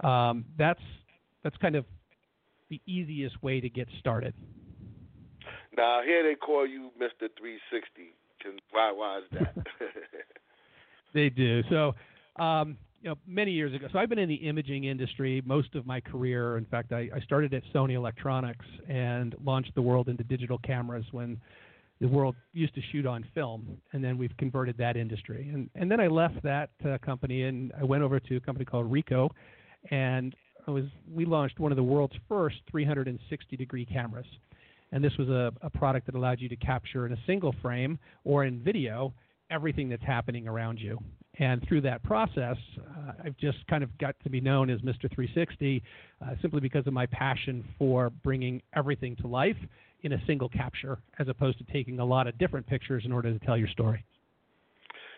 Um, 0.00 0.44
that's 0.58 0.80
that's 1.42 1.56
kind 1.58 1.76
of 1.76 1.84
the 2.70 2.80
easiest 2.86 3.40
way 3.42 3.60
to 3.60 3.68
get 3.68 3.88
started. 4.00 4.34
Now 5.76 6.00
here 6.04 6.22
they 6.22 6.34
call 6.34 6.66
you 6.66 6.90
Mr. 7.00 7.28
360. 7.38 8.12
Why 8.70 8.92
why 8.92 9.18
is 9.18 9.24
that? 9.32 9.54
they 11.14 11.28
do. 11.28 11.62
So, 11.70 11.94
um, 12.42 12.76
you 13.02 13.10
know, 13.10 13.16
many 13.26 13.52
years 13.52 13.74
ago. 13.74 13.86
So 13.92 13.98
I've 13.98 14.08
been 14.08 14.18
in 14.18 14.28
the 14.28 14.34
imaging 14.34 14.84
industry 14.84 15.42
most 15.44 15.74
of 15.74 15.86
my 15.86 16.00
career. 16.00 16.56
In 16.56 16.64
fact, 16.64 16.92
I, 16.92 17.08
I 17.14 17.20
started 17.20 17.54
at 17.54 17.62
Sony 17.74 17.94
Electronics 17.94 18.64
and 18.88 19.34
launched 19.44 19.74
the 19.74 19.82
world 19.82 20.08
into 20.08 20.24
digital 20.24 20.58
cameras 20.58 21.04
when 21.12 21.40
the 22.00 22.08
world 22.08 22.36
used 22.52 22.74
to 22.74 22.82
shoot 22.92 23.06
on 23.06 23.24
film, 23.34 23.78
and 23.92 24.04
then 24.04 24.18
we've 24.18 24.36
converted 24.36 24.76
that 24.78 24.96
industry. 24.96 25.50
And 25.52 25.70
and 25.74 25.90
then 25.90 26.00
I 26.00 26.08
left 26.08 26.42
that 26.42 26.70
uh, 26.84 26.98
company 26.98 27.44
and 27.44 27.72
I 27.78 27.84
went 27.84 28.02
over 28.02 28.20
to 28.20 28.36
a 28.36 28.40
company 28.40 28.64
called 28.64 28.90
Ricoh, 28.90 29.30
and 29.90 30.34
I 30.66 30.70
was 30.70 30.84
we 31.10 31.24
launched 31.24 31.58
one 31.58 31.72
of 31.72 31.76
the 31.76 31.84
world's 31.84 32.16
first 32.28 32.56
360 32.70 33.56
degree 33.56 33.86
cameras. 33.86 34.26
And 34.92 35.02
this 35.02 35.16
was 35.18 35.28
a, 35.28 35.52
a 35.62 35.70
product 35.70 36.06
that 36.06 36.14
allowed 36.14 36.40
you 36.40 36.48
to 36.48 36.56
capture 36.56 37.06
in 37.06 37.12
a 37.12 37.18
single 37.26 37.54
frame 37.60 37.98
or 38.24 38.44
in 38.44 38.60
video 38.60 39.12
everything 39.50 39.88
that's 39.88 40.02
happening 40.02 40.48
around 40.48 40.78
you. 40.78 40.98
And 41.38 41.62
through 41.68 41.82
that 41.82 42.02
process, 42.02 42.56
uh, 42.78 43.12
I've 43.24 43.36
just 43.36 43.58
kind 43.68 43.84
of 43.84 43.96
got 43.98 44.16
to 44.24 44.30
be 44.30 44.40
known 44.40 44.70
as 44.70 44.80
Mr. 44.80 45.12
360 45.14 45.82
uh, 46.20 46.30
simply 46.40 46.60
because 46.60 46.86
of 46.86 46.92
my 46.92 47.06
passion 47.06 47.64
for 47.78 48.10
bringing 48.10 48.62
everything 48.74 49.16
to 49.16 49.26
life 49.26 49.56
in 50.06 50.12
a 50.12 50.26
single 50.26 50.48
capture 50.48 50.98
as 51.18 51.28
opposed 51.28 51.58
to 51.58 51.64
taking 51.72 51.98
a 51.98 52.04
lot 52.04 52.26
of 52.26 52.38
different 52.38 52.66
pictures 52.66 53.04
in 53.04 53.12
order 53.12 53.36
to 53.36 53.44
tell 53.44 53.56
your 53.56 53.68
story 53.68 54.04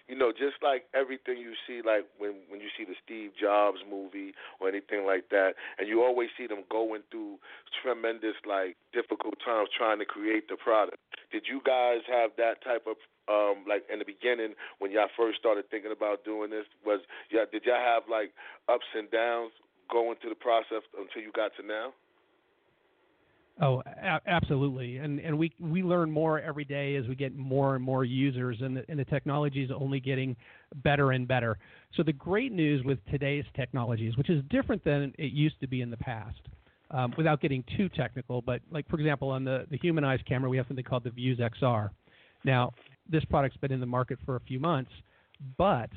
you 0.09 0.17
know, 0.17 0.33
just 0.33 0.57
like 0.65 0.89
everything 0.97 1.37
you 1.37 1.53
see, 1.69 1.85
like 1.85 2.09
when 2.17 2.41
when 2.49 2.61
you 2.65 2.73
see 2.73 2.85
the 2.89 2.97
Steve 3.05 3.37
Jobs 3.37 3.77
movie 3.85 4.33
or 4.59 4.69
anything 4.69 5.05
like 5.05 5.29
that, 5.29 5.53
and 5.79 5.87
you 5.87 6.03
always 6.03 6.33
see 6.37 6.47
them 6.47 6.65
going 6.73 7.03
through 7.11 7.37
tremendous, 7.85 8.35
like 8.49 8.81
difficult 8.97 9.37
times 9.45 9.69
trying 9.77 10.01
to 10.01 10.09
create 10.09 10.49
the 10.49 10.57
product. 10.57 10.97
Did 11.31 11.45
you 11.45 11.61
guys 11.61 12.01
have 12.09 12.33
that 12.41 12.65
type 12.65 12.89
of 12.89 12.97
um 13.29 13.69
like 13.69 13.85
in 13.93 14.01
the 14.01 14.09
beginning 14.09 14.57
when 14.81 14.91
y'all 14.91 15.13
first 15.13 15.39
started 15.39 15.69
thinking 15.69 15.93
about 15.93 16.25
doing 16.25 16.49
this? 16.49 16.65
Was 16.89 17.05
yeah, 17.31 17.45
did 17.45 17.69
y'all 17.69 17.77
have 17.77 18.09
like 18.09 18.33
ups 18.65 18.89
and 18.97 19.11
downs 19.13 19.53
going 19.93 20.17
through 20.21 20.33
the 20.33 20.41
process 20.41 20.89
until 20.97 21.21
you 21.21 21.33
got 21.37 21.53
to 21.61 21.63
now? 21.63 21.93
Oh, 23.61 23.83
a- 23.87 24.21
absolutely, 24.27 24.99
and 24.99 25.19
and 25.19 25.37
we 25.37 25.53
we 25.59 25.83
learn 25.83 26.11
more 26.11 26.41
every 26.41 26.65
day 26.65 26.95
as 26.95 27.07
we 27.09 27.17
get 27.17 27.37
more 27.37 27.75
and 27.75 27.85
more 27.85 28.05
users, 28.05 28.59
and 28.61 28.77
the, 28.77 28.85
and 28.89 28.99
the 28.99 29.05
technology 29.05 29.65
is 29.65 29.71
only 29.75 29.99
getting 29.99 30.37
better 30.77 31.11
and 31.11 31.27
better. 31.27 31.59
So 31.97 32.05
the 32.05 32.13
great 32.13 32.53
news 32.53 32.85
with 32.85 32.99
today's 33.11 33.45
technologies, 33.57 34.17
which 34.17 34.31
is 34.31 34.45
different 34.49 34.85
than 34.85 35.13
it 35.19 35.33
used 35.33 35.59
to 35.61 35.67
be 35.67 35.81
in 35.81 35.91
the 35.91 35.97
past, 35.97 36.39
um, 36.93 37.13
without 37.17 37.41
getting 37.41 37.65
too 37.77 37.89
technical, 37.89 38.43
but 38.43 38.61
like 38.71 38.89
for 38.89 38.97
example, 38.97 39.31
on 39.31 39.43
the 39.43 39.67
the 39.71 39.79
Humaneyes 39.79 40.25
camera, 40.25 40.49
we 40.49 40.57
have 40.57 40.67
something 40.69 40.85
called 40.85 41.03
the 41.03 41.11
Vuze 41.11 41.41
XR. 41.41 41.91
Now, 42.45 42.73
this 43.11 43.25
product's 43.25 43.57
been 43.57 43.73
in 43.73 43.81
the 43.81 43.87
market 43.87 44.21
for 44.25 44.37
a 44.37 44.41
few 44.41 44.61
months, 44.61 44.93
but 45.57 45.91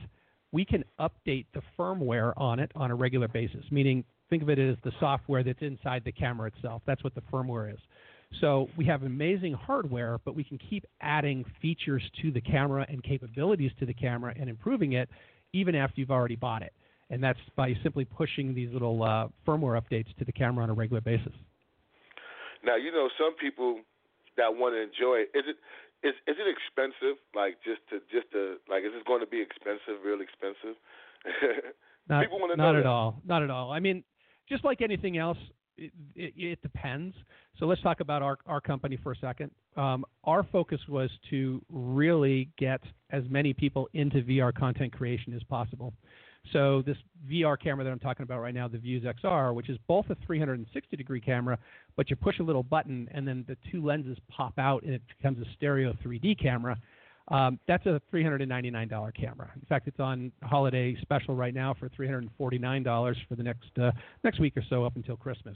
we 0.51 0.65
can 0.65 0.84
update 1.00 1.46
the 1.53 1.62
firmware 1.77 2.34
on 2.38 2.60
it 2.60 2.72
on 2.75 2.89
a 2.89 2.96
regular 2.96 3.27
basis, 3.27 3.63
meaning 3.70 4.03
think 4.31 4.41
of 4.41 4.50
it 4.50 4.57
as 4.57 4.77
the 4.83 4.91
software 5.00 5.43
that's 5.43 5.61
inside 5.61 6.01
the 6.03 6.11
camera 6.11 6.47
itself. 6.55 6.81
That's 6.88 7.03
what 7.03 7.13
the 7.13 7.21
firmware 7.31 7.71
is. 7.71 7.79
So 8.39 8.69
we 8.77 8.85
have 8.85 9.03
amazing 9.03 9.53
hardware, 9.53 10.19
but 10.23 10.35
we 10.35 10.45
can 10.45 10.57
keep 10.57 10.85
adding 11.01 11.43
features 11.61 12.01
to 12.21 12.31
the 12.31 12.39
camera 12.39 12.85
and 12.88 13.03
capabilities 13.03 13.71
to 13.79 13.85
the 13.85 13.93
camera 13.93 14.33
and 14.39 14.50
improving 14.50 14.93
it 14.93 15.09
even 15.53 15.75
after 15.75 16.00
you've 16.00 16.11
already 16.11 16.38
bought 16.38 16.61
it. 16.61 16.71
And 17.09 17.21
that's 17.21 17.39
by 17.57 17.73
simply 17.83 18.05
pushing 18.05 18.55
these 18.55 18.69
little 18.71 19.03
uh, 19.03 19.27
firmware 19.45 19.79
updates 19.79 20.15
to 20.17 20.23
the 20.23 20.31
camera 20.31 20.63
on 20.63 20.69
a 20.69 20.73
regular 20.73 21.01
basis. 21.01 21.33
Now, 22.63 22.77
you 22.77 22.89
know, 22.89 23.09
some 23.19 23.35
people 23.35 23.81
that 24.38 24.55
want 24.55 24.75
to 24.75 24.81
enjoy 24.81 25.25
it, 25.27 25.38
is 25.38 25.43
it 25.45 25.57
is 26.07 26.13
is 26.25 26.38
it 26.39 26.47
expensive? 26.47 27.19
Like 27.35 27.57
just 27.65 27.81
to 27.89 28.00
just 28.09 28.31
to 28.31 28.55
like 28.69 28.83
is 28.83 28.91
it 28.95 29.05
going 29.05 29.19
to 29.19 29.27
be 29.27 29.41
expensive, 29.41 30.00
real 30.05 30.21
expensive? 30.21 30.79
not, 32.07 32.23
people 32.23 32.39
want 32.39 32.53
to 32.53 32.57
not 32.57 32.75
at 32.77 32.83
that. 32.83 32.89
all. 32.89 33.19
Not 33.25 33.43
at 33.43 33.50
all. 33.50 33.71
I 33.71 33.81
mean, 33.81 34.03
just 34.51 34.65
like 34.65 34.81
anything 34.81 35.17
else, 35.17 35.38
it, 35.77 35.91
it, 36.13 36.34
it, 36.36 36.62
depends. 36.62 37.15
So 37.58 37.65
let's 37.65 37.81
talk 37.81 38.01
about 38.01 38.22
our, 38.22 38.38
our 38.46 38.60
company 38.60 39.00
for 39.01 39.13
a 39.13 39.15
second. 39.15 39.50
Um, 39.77 40.05
our 40.25 40.43
focus 40.51 40.79
was 40.89 41.10
to 41.29 41.62
really 41.72 42.50
get 42.58 42.81
as 43.10 43.24
many 43.29 43.53
people 43.53 43.88
into 43.93 44.22
VR 44.22 44.53
content 44.53 44.91
creation 44.91 45.34
as 45.34 45.41
possible. 45.43 45.93
So 46.51 46.84
this 46.86 46.98
VR 47.31 47.58
camera 47.58 47.86
that 47.86 47.91
I'm 47.91 48.00
talking 48.00 48.24
about 48.24 48.41
right 48.41 48.53
now, 48.53 48.67
the 48.67 48.77
Vuze 48.77 49.05
XR, 49.24 49.53
which 49.53 49.70
is 49.70 49.77
both 49.88 50.10
a 50.10 50.17
360 50.25 50.98
degree 50.98 51.22
camera, 51.22 51.58
but 51.96 52.10
you 52.10 52.15
push 52.15 52.39
a 52.39 52.43
little 52.43 52.63
button 52.63 53.08
and 53.13 53.25
then 53.25 53.46
the 53.48 53.55
two 53.72 53.84
lenses 53.86 54.17
pop 54.29 54.53
out 54.58 54.84
and 54.84 54.93
it 54.93 55.01
becomes 55.17 55.39
a 55.39 55.50
stereo 55.55 55.93
3D 56.03 56.41
camera. 56.41 56.77
Um, 57.28 57.60
that's 57.68 57.86
a 57.86 58.01
$399 58.13 59.16
camera. 59.16 59.51
In 59.56 59.66
fact, 59.68 59.88
it's 59.88 60.00
on 60.00 60.32
holiday 60.44 60.96
special 61.01 61.36
right 61.36 61.54
now 61.54 61.75
for 61.80 61.90
$349 61.90 63.16
for 63.28 63.36
the 63.36 63.44
next 63.44 63.70
uh, 63.82 63.92
next 64.24 64.40
week 64.40 64.58
or 64.58 64.63
so 64.70 64.84
up 64.84 64.96
until 64.96 65.16
Christmas. 65.16 65.56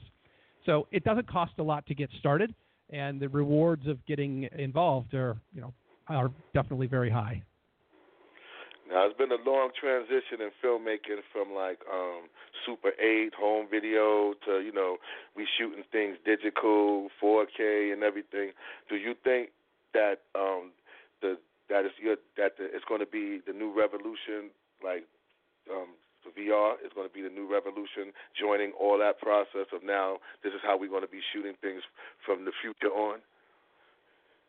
So 0.66 0.88
it 0.92 1.04
doesn't 1.04 1.28
cost 1.30 1.54
a 1.60 1.64
lot 1.64 1.86
to 1.88 1.96
get 1.96 2.10
started, 2.20 2.54
and 2.90 3.20
the 3.20 3.30
rewards 3.30 3.88
of 3.88 4.04
getting 4.06 4.48
involved 4.58 5.14
are 5.14 5.38
you 5.54 5.62
know 5.62 5.74
are 6.08 6.32
definitely 6.54 6.88
very 6.88 7.10
high. 7.10 7.42
Now 8.88 9.08
it's 9.08 9.18
been 9.18 9.32
a 9.32 9.50
long 9.50 9.72
transition 9.80 10.42
in 10.42 10.52
filmmaking 10.64 11.22
from 11.34 11.54
like 11.54 11.80
um 11.92 12.30
Super 12.66 12.92
8 13.00 13.34
home 13.34 13.68
video 13.70 14.34
to 14.46 14.62
you 14.62 14.72
know 14.72 14.98
we 15.36 15.48
shooting 15.58 15.84
things 15.92 16.18
digital, 16.26 17.10
4K 17.22 17.94
and 17.94 18.04
everything. 18.04 18.52
Do 18.90 18.96
you 18.96 19.16
think 19.24 19.50
that 19.94 20.22
um 20.36 20.72
the 21.22 21.38
that 21.70 21.86
is 21.86 21.92
your 22.02 22.16
that 22.38 22.58
the, 22.58 22.66
it's 22.66 22.86
going 22.88 23.02
to 23.02 23.10
be 23.10 23.42
the 23.46 23.54
new 23.54 23.74
revolution, 23.74 24.52
like 24.84 25.06
um, 25.72 25.98
the 26.26 26.32
VR 26.34 26.74
is 26.84 26.92
going 26.96 27.08
to 27.08 27.14
be 27.14 27.22
the 27.22 27.30
new 27.30 27.52
revolution, 27.52 28.14
joining 28.40 28.72
all 28.80 28.98
that 28.98 29.20
process 29.20 29.68
of 29.74 29.84
now. 29.84 30.18
This 30.44 30.54
is 30.54 30.60
how 30.64 30.78
we're 30.78 30.90
going 30.90 31.06
to 31.06 31.12
be 31.12 31.22
shooting 31.34 31.54
things 31.62 31.82
from 32.26 32.46
the 32.46 32.52
future 32.62 32.94
on. 32.94 33.20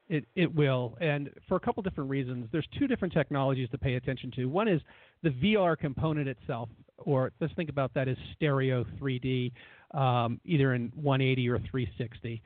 It 0.08 0.24
it 0.36 0.54
will, 0.54 0.96
and 1.00 1.30
for 1.48 1.56
a 1.56 1.60
couple 1.60 1.82
different 1.82 2.10
reasons. 2.10 2.46
There's 2.52 2.66
two 2.78 2.86
different 2.86 3.12
technologies 3.12 3.68
to 3.70 3.78
pay 3.78 3.94
attention 3.94 4.30
to. 4.36 4.46
One 4.46 4.68
is 4.68 4.80
the 5.22 5.30
VR 5.30 5.76
component 5.76 6.28
itself, 6.28 6.68
or 6.98 7.32
let's 7.40 7.52
think 7.54 7.70
about 7.70 7.92
that 7.94 8.06
as 8.06 8.16
stereo 8.36 8.84
3D, 9.00 9.52
um, 9.94 10.40
either 10.44 10.74
in 10.74 10.92
180 10.94 11.48
or 11.48 11.58
360. 11.58 12.40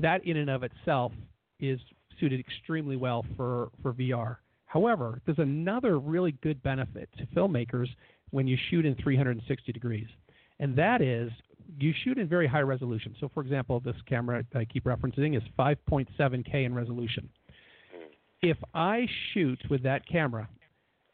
That 0.00 0.24
in 0.26 0.38
and 0.38 0.50
of 0.50 0.64
itself 0.64 1.12
is 1.60 1.78
suited 2.20 2.40
extremely 2.40 2.96
well 2.96 3.24
for, 3.36 3.70
for 3.82 3.92
VR. 3.92 4.36
However, 4.66 5.20
there's 5.24 5.38
another 5.38 5.98
really 5.98 6.32
good 6.42 6.62
benefit 6.62 7.08
to 7.18 7.26
filmmakers 7.26 7.88
when 8.30 8.46
you 8.46 8.56
shoot 8.70 8.84
in 8.84 8.96
360 8.96 9.72
degrees, 9.72 10.08
and 10.58 10.76
that 10.76 11.00
is 11.00 11.30
you 11.78 11.92
shoot 12.04 12.18
in 12.18 12.28
very 12.28 12.46
high 12.46 12.60
resolution. 12.60 13.14
So, 13.20 13.30
for 13.32 13.40
example, 13.42 13.80
this 13.80 13.96
camera 14.06 14.44
I 14.54 14.64
keep 14.64 14.84
referencing 14.84 15.36
is 15.36 15.42
5.7K 15.58 16.66
in 16.66 16.74
resolution. 16.74 17.28
If 18.42 18.58
I 18.74 19.06
shoot 19.32 19.58
with 19.70 19.82
that 19.84 20.06
camera 20.06 20.48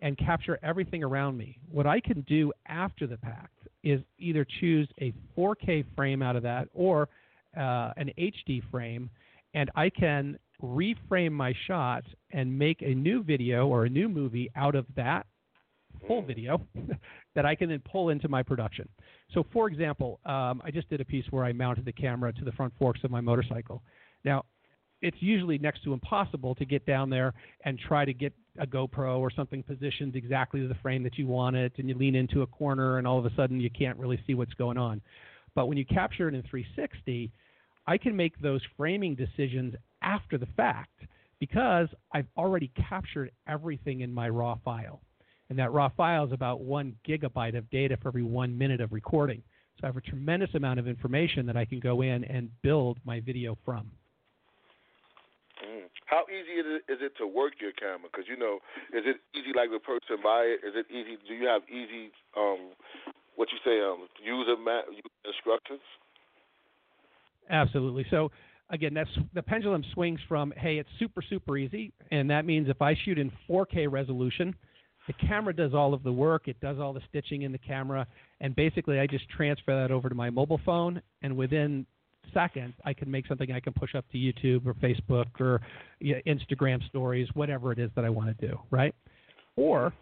and 0.00 0.16
capture 0.18 0.58
everything 0.62 1.04
around 1.04 1.36
me, 1.36 1.58
what 1.70 1.86
I 1.86 2.00
can 2.00 2.22
do 2.22 2.52
after 2.66 3.06
the 3.06 3.18
fact 3.18 3.54
is 3.82 4.00
either 4.18 4.46
choose 4.60 4.88
a 5.00 5.12
4K 5.36 5.84
frame 5.94 6.22
out 6.22 6.36
of 6.36 6.42
that 6.42 6.68
or 6.74 7.08
uh, 7.56 7.92
an 7.96 8.10
HD 8.18 8.62
frame, 8.70 9.10
and 9.54 9.70
I 9.76 9.90
can 9.90 10.38
reframe 10.62 11.32
my 11.32 11.54
shot 11.66 12.04
and 12.32 12.58
make 12.58 12.82
a 12.82 12.94
new 12.94 13.22
video 13.22 13.66
or 13.68 13.84
a 13.84 13.88
new 13.88 14.08
movie 14.08 14.50
out 14.56 14.74
of 14.74 14.86
that 14.96 15.26
full 16.06 16.22
video 16.22 16.60
that 17.34 17.44
I 17.44 17.54
can 17.54 17.70
then 17.70 17.82
pull 17.90 18.10
into 18.10 18.28
my 18.28 18.42
production. 18.42 18.88
So, 19.32 19.44
for 19.52 19.68
example, 19.68 20.20
um, 20.24 20.62
I 20.64 20.70
just 20.72 20.88
did 20.88 21.00
a 21.00 21.04
piece 21.04 21.24
where 21.30 21.44
I 21.44 21.52
mounted 21.52 21.84
the 21.84 21.92
camera 21.92 22.32
to 22.32 22.44
the 22.44 22.52
front 22.52 22.72
forks 22.78 23.00
of 23.04 23.10
my 23.10 23.20
motorcycle. 23.20 23.82
Now, 24.24 24.44
it's 25.02 25.16
usually 25.20 25.58
next 25.58 25.82
to 25.84 25.94
impossible 25.94 26.54
to 26.56 26.64
get 26.64 26.84
down 26.84 27.08
there 27.08 27.32
and 27.64 27.78
try 27.78 28.04
to 28.04 28.12
get 28.12 28.34
a 28.58 28.66
GoPro 28.66 29.18
or 29.18 29.30
something 29.30 29.62
positioned 29.62 30.14
exactly 30.14 30.60
to 30.60 30.68
the 30.68 30.74
frame 30.76 31.02
that 31.04 31.16
you 31.16 31.26
want 31.26 31.56
it, 31.56 31.72
and 31.78 31.88
you 31.88 31.94
lean 31.94 32.14
into 32.14 32.42
a 32.42 32.46
corner, 32.46 32.98
and 32.98 33.06
all 33.06 33.18
of 33.18 33.24
a 33.24 33.34
sudden 33.34 33.60
you 33.60 33.70
can't 33.70 33.98
really 33.98 34.20
see 34.26 34.34
what's 34.34 34.52
going 34.54 34.76
on. 34.76 35.00
But 35.54 35.66
when 35.66 35.78
you 35.78 35.86
capture 35.86 36.28
it 36.28 36.34
in 36.34 36.42
360, 36.42 37.32
I 37.86 37.98
can 37.98 38.14
make 38.14 38.38
those 38.40 38.60
framing 38.76 39.14
decisions 39.14 39.74
after 40.02 40.38
the 40.38 40.46
fact 40.56 41.02
because 41.38 41.88
I've 42.12 42.26
already 42.36 42.70
captured 42.88 43.30
everything 43.48 44.00
in 44.00 44.12
my 44.12 44.28
raw 44.28 44.56
file. 44.64 45.00
And 45.48 45.58
that 45.58 45.72
raw 45.72 45.88
file 45.96 46.24
is 46.26 46.32
about 46.32 46.60
one 46.60 46.94
gigabyte 47.08 47.56
of 47.56 47.68
data 47.70 47.96
for 48.00 48.08
every 48.08 48.22
one 48.22 48.56
minute 48.56 48.80
of 48.80 48.92
recording. 48.92 49.42
So 49.76 49.84
I 49.84 49.86
have 49.86 49.96
a 49.96 50.02
tremendous 50.02 50.50
amount 50.54 50.78
of 50.78 50.86
information 50.86 51.46
that 51.46 51.56
I 51.56 51.64
can 51.64 51.80
go 51.80 52.02
in 52.02 52.24
and 52.24 52.50
build 52.62 52.98
my 53.04 53.20
video 53.20 53.56
from. 53.64 53.90
Mm. 55.66 55.88
How 56.06 56.24
easy 56.28 56.60
is 56.60 56.66
it, 56.66 56.92
is 56.92 56.98
it 57.00 57.12
to 57.18 57.26
work 57.26 57.54
your 57.60 57.72
camera? 57.72 58.08
Because 58.12 58.26
you 58.28 58.36
know, 58.36 58.58
is 58.92 59.04
it 59.06 59.16
easy 59.34 59.52
like 59.56 59.70
the 59.72 59.80
person 59.80 60.22
buy 60.22 60.42
it? 60.42 60.60
Is 60.66 60.74
it 60.76 60.86
easy? 60.90 61.16
Do 61.26 61.34
you 61.34 61.46
have 61.46 61.62
easy, 61.68 62.12
um, 62.36 62.76
what 63.36 63.48
you 63.50 63.58
say, 63.64 63.80
um, 63.80 64.06
user 64.22 64.56
mat 64.56 64.84
instructions? 65.24 65.80
Absolutely. 67.48 68.06
So 68.10 68.30
again, 68.70 68.94
that's 68.94 69.10
the 69.34 69.42
pendulum 69.42 69.84
swings 69.92 70.20
from 70.28 70.52
hey, 70.56 70.78
it's 70.78 70.88
super 70.98 71.22
super 71.22 71.56
easy, 71.56 71.92
and 72.10 72.30
that 72.30 72.44
means 72.44 72.68
if 72.68 72.80
I 72.80 72.96
shoot 73.04 73.18
in 73.18 73.30
4K 73.48 73.90
resolution, 73.90 74.54
the 75.06 75.12
camera 75.26 75.54
does 75.54 75.74
all 75.74 75.92
of 75.94 76.02
the 76.02 76.12
work. 76.12 76.46
It 76.46 76.60
does 76.60 76.78
all 76.78 76.92
the 76.92 77.00
stitching 77.08 77.42
in 77.42 77.52
the 77.52 77.58
camera, 77.58 78.06
and 78.40 78.54
basically 78.54 79.00
I 79.00 79.06
just 79.06 79.28
transfer 79.28 79.74
that 79.74 79.90
over 79.90 80.08
to 80.08 80.14
my 80.14 80.30
mobile 80.30 80.60
phone, 80.64 81.02
and 81.22 81.36
within 81.36 81.86
seconds 82.32 82.74
I 82.84 82.92
can 82.92 83.10
make 83.10 83.26
something 83.26 83.50
I 83.50 83.60
can 83.60 83.72
push 83.72 83.94
up 83.94 84.04
to 84.12 84.18
YouTube 84.18 84.66
or 84.66 84.74
Facebook 84.74 85.26
or 85.40 85.60
you 85.98 86.14
know, 86.14 86.20
Instagram 86.26 86.86
stories, 86.88 87.28
whatever 87.34 87.72
it 87.72 87.78
is 87.78 87.90
that 87.96 88.04
I 88.04 88.10
want 88.10 88.38
to 88.38 88.46
do, 88.46 88.58
right? 88.70 88.94
Or 89.56 89.92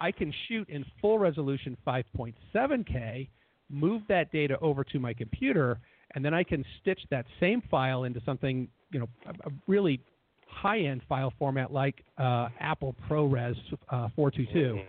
I 0.00 0.10
can 0.10 0.32
shoot 0.48 0.68
in 0.68 0.84
full 1.00 1.18
resolution 1.18 1.76
5.7K, 1.86 3.28
move 3.70 4.02
that 4.08 4.32
data 4.32 4.58
over 4.60 4.84
to 4.84 4.98
my 4.98 5.14
computer, 5.14 5.78
and 6.16 6.24
then 6.24 6.32
I 6.32 6.42
can 6.42 6.64
stitch 6.80 7.00
that 7.10 7.26
same 7.38 7.62
file 7.70 8.04
into 8.04 8.20
something, 8.24 8.68
you 8.90 8.98
know, 8.98 9.08
a, 9.26 9.48
a 9.48 9.52
really 9.68 10.00
high-end 10.48 11.02
file 11.06 11.30
format 11.38 11.72
like 11.72 12.02
uh, 12.16 12.48
Apple 12.58 12.96
ProRes 13.08 13.54
uh, 13.90 14.08
422, 14.16 14.80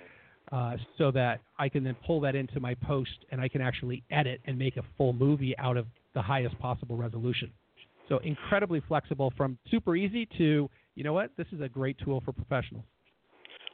uh, 0.53 0.77
so 0.97 1.11
that 1.11 1.41
I 1.59 1.67
can 1.67 1.83
then 1.83 1.97
pull 2.05 2.21
that 2.21 2.33
into 2.33 2.61
my 2.61 2.73
post 2.75 3.25
and 3.29 3.41
I 3.41 3.49
can 3.49 3.59
actually 3.59 4.03
edit 4.09 4.39
and 4.45 4.57
make 4.57 4.77
a 4.77 4.83
full 4.97 5.11
movie 5.11 5.53
out 5.57 5.75
of 5.75 5.85
the 6.15 6.21
highest 6.21 6.57
possible 6.59 6.95
resolution. 6.95 7.51
So 8.07 8.19
incredibly 8.19 8.81
flexible, 8.87 9.33
from 9.35 9.57
super 9.69 9.97
easy 9.97 10.29
to 10.37 10.69
you 10.95 11.03
know 11.03 11.13
what, 11.13 11.31
this 11.37 11.47
is 11.51 11.59
a 11.59 11.67
great 11.67 11.97
tool 12.03 12.21
for 12.23 12.31
professionals. 12.31 12.85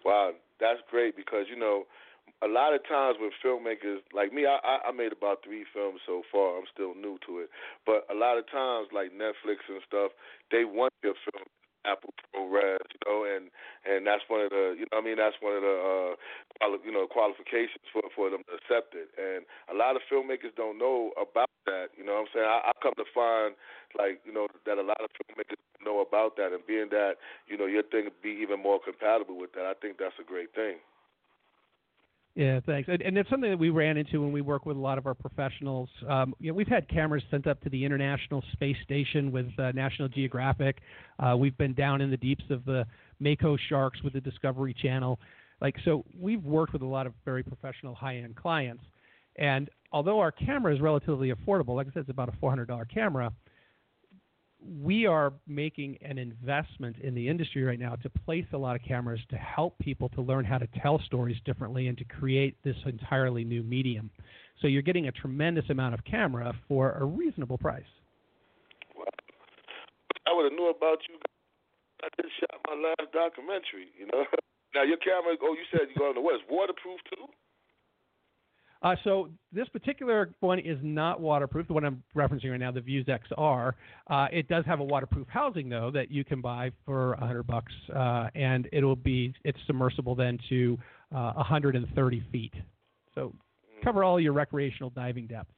Wow, 0.04 0.32
that's 0.60 0.80
great 0.90 1.16
because 1.16 1.46
you 1.50 1.58
know 1.58 1.84
a 2.42 2.48
lot 2.48 2.74
of 2.74 2.82
times 2.88 3.18
with 3.20 3.34
filmmakers 3.44 4.00
like 4.13 4.34
me, 4.34 4.46
I, 4.46 4.58
I 4.88 4.92
made 4.92 5.12
about 5.13 5.44
three 5.44 5.66
films 5.74 6.02
so 6.06 6.24
far. 6.32 6.58
I'm 6.58 6.68
still 6.74 6.96
new 6.96 7.18
to 7.28 7.40
it, 7.46 7.50
but 7.86 8.04
a 8.10 8.16
lot 8.18 8.38
of 8.38 8.50
times 8.50 8.90
like 8.92 9.12
Netflix 9.13 9.63
and 9.70 9.80
stuff, 9.88 10.12
they 10.52 10.66
want 10.66 10.92
your 11.04 11.13
film 11.30 11.46
Apple 11.86 12.13
ProRes, 12.32 12.80
you 12.96 13.02
know, 13.08 13.28
and 13.28 13.52
and 13.84 14.08
that's 14.08 14.24
one 14.28 14.40
of 14.42 14.50
the, 14.52 14.75
you 14.80 14.88
know, 14.92 15.00
I 15.00 15.02
mean, 15.04 15.18
that's 15.20 15.36
one 15.44 15.56
of 15.56 15.63
the, 15.63 15.75
uh, 15.75 16.13
quali- 16.60 16.84
you 16.86 16.92
know, 16.96 17.08
qualifications 17.08 17.84
for 17.92 18.04
for 18.16 18.30
them 18.32 18.42
to 18.48 18.56
accept 18.56 18.96
it. 18.96 19.12
And 19.20 19.44
a 19.68 19.75
lot 19.75 19.96
of 19.96 20.02
filmmakers 20.08 20.56
don't 20.56 20.80
know 20.80 21.12
about 21.20 21.52
that. 21.68 21.92
You 21.98 22.04
know, 22.08 22.16
what 22.24 22.28
I'm 22.28 22.32
saying 22.34 22.48
I, 22.48 22.72
I 22.72 22.74
come 22.82 22.96
to 22.98 23.08
find 23.13 23.56
like 24.00 24.24
you 24.24 24.32
know 24.34 24.48
that 24.66 24.80
a 24.80 24.86
lot 24.86 25.00
of 25.04 25.12
filmmakers 25.20 25.60
don't 25.80 25.86
know 25.88 26.00
about 26.02 26.36
that, 26.40 26.52
and 26.56 26.63
being 26.66 26.88
that 26.92 27.20
you 27.48 27.58
know 27.58 27.68
your 27.68 27.84
thing 27.84 28.10
be 28.24 28.32
even 28.42 28.62
more 28.63 28.80
compatible 28.80 29.38
with 29.38 29.52
that, 29.54 29.66
I 29.68 29.75
think 29.80 29.98
that's 30.00 30.18
a 30.20 30.28
great 30.28 30.56
thing. 30.56 30.80
Yeah, 32.36 32.60
thanks. 32.66 32.90
And, 32.92 33.02
and 33.04 33.16
it's 33.16 33.30
something 33.30 33.52
that 33.52 33.60
we 33.60 33.70
ran 33.70 33.96
into 33.96 34.22
when 34.22 34.32
we 34.32 34.42
work 34.42 34.66
with 34.66 34.75
a 34.75 34.80
lot 34.80 34.98
of 34.98 35.06
our 35.06 35.13
professionals. 35.13 35.88
Um, 36.10 36.34
you 36.40 36.50
know, 36.50 36.56
we've 36.56 36.68
had 36.68 36.90
cameras 36.90 37.22
sent 37.30 37.46
up 37.46 37.62
to 37.62 37.70
the 37.70 37.86
International 37.86 38.44
Space 38.54 38.78
Station 38.84 39.32
with 39.32 39.48
uh, 39.60 39.72
National 39.74 40.08
Geographic. 40.08 40.80
Uh, 41.20 41.36
we've 41.38 41.58
been 41.60 41.75
down 41.75 42.02
in 42.02 42.10
the 42.10 42.18
deeps 42.18 42.44
of 42.50 42.66
the 42.66 42.86
Mako 43.20 43.56
sharks 43.70 44.02
with 44.02 44.13
the 44.13 44.22
Discovery 44.22 44.74
Channel. 44.74 45.20
Like, 45.62 45.75
so 45.86 46.04
we've 46.20 46.44
worked 46.44 46.74
with 46.74 46.82
a 46.82 46.88
lot 46.88 47.06
of 47.06 47.13
very 47.24 47.44
professional, 47.44 47.94
high-end 47.94 48.36
clients. 48.36 48.84
And 49.36 49.69
although 49.91 50.19
our 50.19 50.32
camera 50.32 50.74
is 50.74 50.82
relatively 50.82 51.32
affordable, 51.32 51.76
like 51.76 51.88
I 51.88 51.91
said, 51.91 52.02
it's 52.02 52.10
about 52.10 52.30
a 52.30 52.46
$400 52.46 52.91
camera 52.91 53.32
we 54.82 55.06
are 55.06 55.34
making 55.47 55.97
an 56.02 56.17
investment 56.17 56.97
in 56.99 57.13
the 57.13 57.28
industry 57.28 57.63
right 57.63 57.80
now 57.80 57.95
to 57.95 58.10
place 58.10 58.45
a 58.54 58.58
lot 58.58 58.76
of 58.76 58.82
cameras 58.82 59.19
to 59.30 59.36
help 59.36 59.78
people 59.80 60.10
to 60.10 60.21
learn 60.21 60.45
how 60.45 60.58
to 60.58 60.67
tell 60.82 61.02
stories 61.06 61.38
differently 61.45 61.88
and 61.88 61.97
to 61.97 62.04
create 62.06 62.58
this 62.63 62.76
entirely 62.86 63.43
new 63.43 63.63
medium. 63.63 64.10
So 64.62 64.67
you're 64.67 64.82
getting 64.82 65.08
a 65.08 65.12
tremendous 65.12 65.65
amount 65.69 65.93
of 65.93 66.04
camera 66.06 66.54
for 66.67 66.93
a 66.93 67.06
reasonable 67.06 67.58
price. 67.58 67.84
Wow. 68.95 69.06
I 70.28 70.34
would 70.34 70.45
have 70.45 70.54
knew 70.54 70.69
about 70.69 70.99
you. 71.10 71.15
I 72.04 72.08
just 72.21 72.34
shot 72.39 72.60
my 72.67 72.76
last 72.76 73.12
documentary. 73.12 73.91
You 73.97 74.08
know. 74.08 74.26
Now 74.73 74.82
your 74.82 74.97
camera. 74.97 75.38
Oh, 75.38 75.54
you 75.54 75.69
said 75.69 75.86
you 75.86 75.95
go 76.02 76.10
on 76.10 76.15
the 76.15 76.21
west. 76.21 76.49
Waterproof 76.49 76.97
too. 77.06 77.30
Uh, 78.84 78.96
so 79.06 79.30
this 79.54 79.67
particular 79.69 80.30
one 80.41 80.60
is 80.60 80.78
not 80.82 81.22
waterproof. 81.22 81.67
The 81.67 81.74
one 81.74 81.86
I'm 81.86 82.04
referencing 82.15 82.52
right 82.52 82.60
now, 82.60 82.72
the 82.72 82.82
Vuze 82.82 83.08
XR. 83.08 83.74
Uh, 84.08 84.28
it 84.32 84.50
does 84.50 84.65
have 84.65 84.82
a 84.82 84.84
waterproof 84.84 85.28
housing 85.30 85.69
though 85.69 85.89
that 85.91 86.12
you 86.12 86.26
can 86.26 86.41
buy 86.41 86.72
for 86.86 87.13
a 87.13 87.26
hundred 87.26 87.48
bucks, 87.48 87.72
uh, 87.96 88.28
and 88.36 88.67
it'll 88.74 88.98
be 88.98 89.34
it's 89.46 89.58
submersible 89.67 90.15
then 90.15 90.38
to 90.50 90.78
130 91.10 92.17
uh, 92.17 92.32
feet. 92.32 92.54
So 93.15 93.34
cover 93.84 94.04
all 94.04 94.19
your 94.19 94.34
recreational 94.34 94.89
diving 94.89 95.28
depths. 95.28 95.54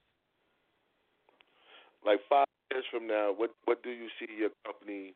Like 2.05 2.19
five 2.29 2.45
years 2.71 2.85
from 2.91 3.07
now, 3.07 3.33
what 3.35 3.51
what 3.65 3.81
do 3.81 3.89
you 3.89 4.07
see 4.19 4.27
your 4.38 4.51
company 4.63 5.15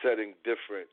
setting 0.00 0.34
different 0.44 0.88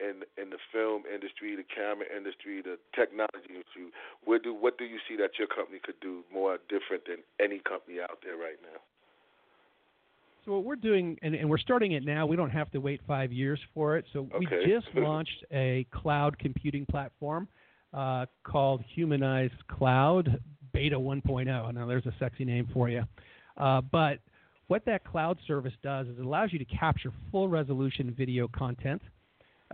in 0.00 0.22
in 0.40 0.50
the 0.50 0.58
film 0.72 1.02
industry, 1.12 1.56
the 1.56 1.62
camera 1.62 2.06
industry, 2.14 2.62
the 2.62 2.78
technology 2.94 3.48
industry? 3.48 3.92
Where 4.24 4.38
do 4.38 4.54
what 4.54 4.78
do 4.78 4.84
you 4.84 4.98
see 5.08 5.16
that 5.16 5.38
your 5.38 5.48
company 5.48 5.80
could 5.82 6.00
do 6.00 6.24
more 6.32 6.58
different 6.68 7.04
than 7.06 7.18
any 7.38 7.60
company 7.60 8.00
out 8.00 8.18
there 8.24 8.36
right 8.36 8.58
now? 8.62 8.80
So 10.44 10.52
what 10.52 10.64
we're 10.64 10.76
doing, 10.76 11.18
and, 11.22 11.34
and, 11.34 11.50
we're 11.50 11.58
starting 11.58 11.92
it 11.92 12.04
now. 12.04 12.24
We 12.24 12.34
don't 12.34 12.50
have 12.50 12.70
to 12.70 12.78
wait 12.78 13.02
five 13.06 13.30
years 13.30 13.60
for 13.74 13.98
it. 13.98 14.06
So 14.12 14.26
we 14.38 14.46
just 14.66 14.86
launched 14.94 15.44
a 15.52 15.86
cloud 15.92 16.38
computing 16.38 16.86
platform 16.86 17.46
uh, 17.92 18.24
called 18.42 18.82
Humaneyes 18.96 19.50
Cloud 19.68 20.40
Beta 20.72 20.98
1.0. 20.98 21.74
Now 21.74 21.86
there's 21.86 22.06
a 22.06 22.14
sexy 22.18 22.46
name 22.46 22.68
for 22.72 22.88
you, 22.88 23.04
uh, 23.58 23.82
but 23.82 24.20
what 24.68 24.84
that 24.86 25.04
cloud 25.04 25.36
service 25.46 25.72
does 25.82 26.06
is 26.06 26.18
it 26.18 26.24
allows 26.24 26.52
you 26.52 26.58
to 26.60 26.64
capture 26.64 27.12
full 27.32 27.48
resolution 27.48 28.14
video 28.16 28.46
content 28.48 29.02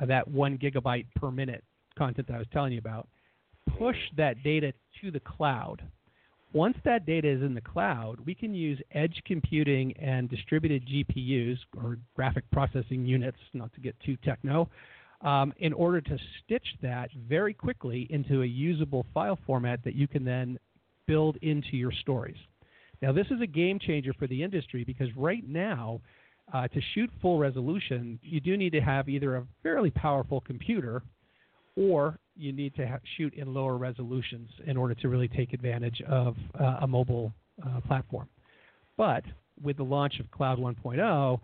uh, 0.00 0.06
that 0.06 0.26
one 0.28 0.58
gigabyte 0.58 1.06
per 1.16 1.30
minute 1.30 1.64
content 1.96 2.26
that 2.28 2.34
I 2.34 2.38
was 2.38 2.46
telling 2.52 2.72
you 2.72 2.78
about, 2.78 3.08
push 3.78 3.96
that 4.16 4.42
data 4.42 4.72
to 5.00 5.10
the 5.10 5.20
cloud. 5.20 5.82
Once 6.52 6.76
that 6.84 7.04
data 7.04 7.28
is 7.28 7.42
in 7.42 7.54
the 7.54 7.60
cloud, 7.60 8.18
we 8.24 8.34
can 8.34 8.54
use 8.54 8.80
edge 8.92 9.20
computing 9.26 9.92
and 9.98 10.30
distributed 10.30 10.86
GPUs 10.86 11.58
or 11.76 11.98
graphic 12.14 12.44
processing 12.50 13.04
units, 13.04 13.38
not 13.52 13.72
to 13.74 13.80
get 13.80 13.94
too 14.00 14.16
techno, 14.24 14.68
um, 15.22 15.52
in 15.58 15.72
order 15.72 16.00
to 16.00 16.18
stitch 16.44 16.66
that 16.82 17.10
very 17.28 17.52
quickly 17.52 18.06
into 18.10 18.42
a 18.42 18.46
usable 18.46 19.04
file 19.12 19.38
format 19.46 19.82
that 19.84 19.94
you 19.94 20.06
can 20.06 20.24
then 20.24 20.58
build 21.06 21.36
into 21.42 21.76
your 21.76 21.92
stories. 21.92 22.36
Now, 23.02 23.12
this 23.12 23.26
is 23.30 23.40
a 23.42 23.46
game 23.46 23.78
changer 23.78 24.12
for 24.14 24.26
the 24.26 24.42
industry 24.42 24.84
because 24.84 25.08
right 25.16 25.46
now, 25.46 26.00
uh, 26.52 26.68
to 26.68 26.80
shoot 26.94 27.10
full 27.20 27.38
resolution, 27.38 28.18
you 28.22 28.40
do 28.40 28.56
need 28.56 28.70
to 28.70 28.80
have 28.80 29.08
either 29.08 29.36
a 29.36 29.46
fairly 29.62 29.90
powerful 29.90 30.40
computer 30.40 31.02
or 31.76 32.18
you 32.36 32.52
need 32.52 32.74
to 32.76 32.86
ha- 32.86 32.98
shoot 33.16 33.34
in 33.34 33.52
lower 33.52 33.76
resolutions 33.76 34.48
in 34.66 34.76
order 34.76 34.94
to 34.94 35.08
really 35.08 35.28
take 35.28 35.52
advantage 35.52 36.00
of 36.08 36.36
uh, 36.58 36.78
a 36.82 36.86
mobile 36.86 37.32
uh, 37.64 37.80
platform. 37.82 38.28
But 38.96 39.24
with 39.62 39.76
the 39.76 39.82
launch 39.82 40.20
of 40.20 40.30
Cloud 40.30 40.58
1.0, 40.58 41.40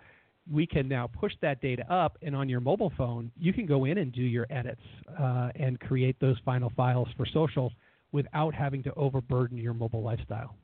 we 0.50 0.66
can 0.66 0.88
now 0.88 1.06
push 1.06 1.32
that 1.40 1.60
data 1.60 1.90
up, 1.92 2.18
and 2.22 2.34
on 2.34 2.48
your 2.48 2.60
mobile 2.60 2.92
phone, 2.96 3.30
you 3.38 3.52
can 3.52 3.66
go 3.66 3.84
in 3.84 3.98
and 3.98 4.12
do 4.12 4.22
your 4.22 4.46
edits 4.50 4.80
uh, 5.18 5.50
and 5.54 5.78
create 5.80 6.16
those 6.20 6.36
final 6.44 6.72
files 6.76 7.08
for 7.16 7.26
social 7.26 7.72
without 8.10 8.54
having 8.54 8.82
to 8.82 8.92
overburden 8.94 9.56
your 9.56 9.72
mobile 9.72 10.02
lifestyle. 10.02 10.56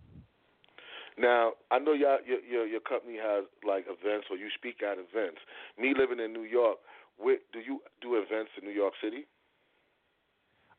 Now, 1.19 1.53
I 1.71 1.79
know 1.79 1.93
your 1.93 2.19
your 2.23 2.67
your 2.67 2.81
company 2.81 3.17
has 3.21 3.45
like 3.67 3.85
events 3.89 4.29
or 4.31 4.37
you 4.37 4.49
speak 4.57 4.83
at 4.83 4.99
events. 4.99 5.41
Me 5.79 5.93
living 5.99 6.25
in 6.25 6.33
New 6.33 6.45
York, 6.45 6.79
where, 7.17 7.39
do 7.53 7.59
you 7.59 7.81
do 8.01 8.17
events 8.17 8.53
in 8.61 8.67
New 8.67 8.75
York 8.75 8.95
City? 9.03 9.27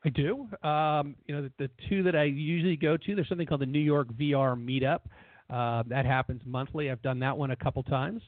I 0.05 0.09
do. 0.09 0.47
Um, 0.65 1.15
you 1.27 1.35
know, 1.35 1.41
the, 1.41 1.51
the, 1.57 1.69
two 1.89 2.03
that 2.03 2.15
I 2.15 2.23
usually 2.23 2.77
go 2.77 2.95
to, 2.95 3.15
there's 3.15 3.27
something 3.27 3.45
called 3.45 3.59
the 3.59 3.65
New 3.65 3.79
York 3.79 4.07
VR 4.13 4.55
Meetup. 4.55 5.01
Uh, 5.49 5.83
that 5.87 6.05
happens 6.05 6.41
monthly. 6.45 6.89
I've 6.89 7.01
done 7.01 7.19
that 7.19 7.37
one 7.37 7.51
a 7.51 7.55
couple 7.55 7.83
times. 7.83 8.21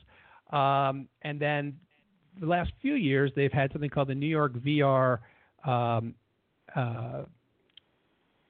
Um, 0.51 1.07
and 1.21 1.39
then 1.39 1.77
the 2.41 2.45
last 2.45 2.71
few 2.81 2.95
years, 2.95 3.31
they've 3.37 3.53
had 3.53 3.71
something 3.71 3.89
called 3.89 4.09
the 4.09 4.15
New 4.15 4.27
York 4.27 4.53
VR 4.55 5.19
um, 5.65 6.13
uh, 6.75 7.23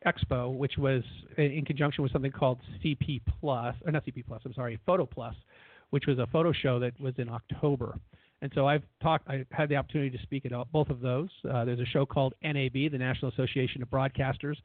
Expo, 0.06 0.56
which 0.56 0.78
was 0.78 1.04
in 1.38 1.64
conjunction 1.66 2.04
with 2.04 2.12
something 2.12 2.32
called 2.32 2.60
CP 2.84 3.22
Plus, 3.40 3.76
or 3.86 3.92
not 3.92 4.06
CP 4.06 4.26
Plus, 4.28 4.42
I'm 4.46 4.54
sorry, 4.54 4.80
Photo 4.86 5.06
Plus, 5.06 5.36
which 5.92 6.08
was 6.08 6.20
a 6.20 6.28
photo 6.28 6.52
show 6.52 6.80
that 6.80 7.00
was 7.00 7.14
in 7.18 7.30
October. 7.30 8.00
And 8.42 8.52
so 8.56 8.68
I've 8.68 8.84
talked, 9.02 9.28
I 9.28 9.46
had 9.52 9.70
the 9.70 9.76
opportunity 9.76 10.16
to 10.18 10.24
speak 10.24 10.46
at 10.46 10.72
both 10.72 10.90
of 10.90 11.00
those. 11.00 11.30
Uh, 11.50 11.64
there's 11.64 11.80
a 11.80 11.86
show 11.86 12.06
called 12.06 12.34
NAB, 12.44 12.74
the 12.74 12.98
National 12.98 13.32
Association 13.32 13.84
of 13.84 13.90
Broadcasters. 13.90 14.56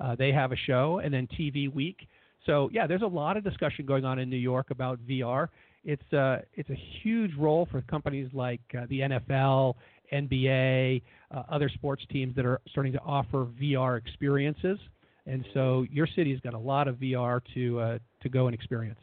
Uh, 0.00 0.14
they 0.14 0.32
have 0.32 0.52
a 0.52 0.56
show, 0.56 1.00
and 1.04 1.12
then 1.12 1.28
TV 1.38 1.72
Week. 1.72 2.08
So 2.46 2.70
yeah, 2.72 2.86
there's 2.86 3.02
a 3.02 3.06
lot 3.06 3.36
of 3.36 3.44
discussion 3.44 3.84
going 3.84 4.04
on 4.04 4.18
in 4.18 4.30
New 4.30 4.36
York 4.36 4.70
about 4.70 4.98
VR. 5.06 5.48
It's 5.84 6.12
uh, 6.12 6.38
it's 6.54 6.70
a 6.70 6.78
huge 7.02 7.34
role 7.36 7.68
for 7.70 7.82
companies 7.82 8.28
like 8.32 8.60
uh, 8.76 8.86
the 8.88 9.00
NFL, 9.00 9.74
NBA, 10.12 11.02
uh, 11.30 11.42
other 11.50 11.68
sports 11.68 12.02
teams 12.10 12.34
that 12.36 12.44
are 12.44 12.60
starting 12.70 12.92
to 12.92 13.00
offer 13.00 13.46
VR 13.60 13.98
experiences. 13.98 14.78
And 15.26 15.44
so 15.54 15.84
your 15.90 16.06
city's 16.06 16.40
got 16.40 16.54
a 16.54 16.58
lot 16.58 16.86
of 16.86 16.96
VR 16.96 17.40
to 17.54 17.80
uh, 17.80 17.98
to 18.22 18.28
go 18.28 18.46
and 18.46 18.54
experience. 18.54 19.00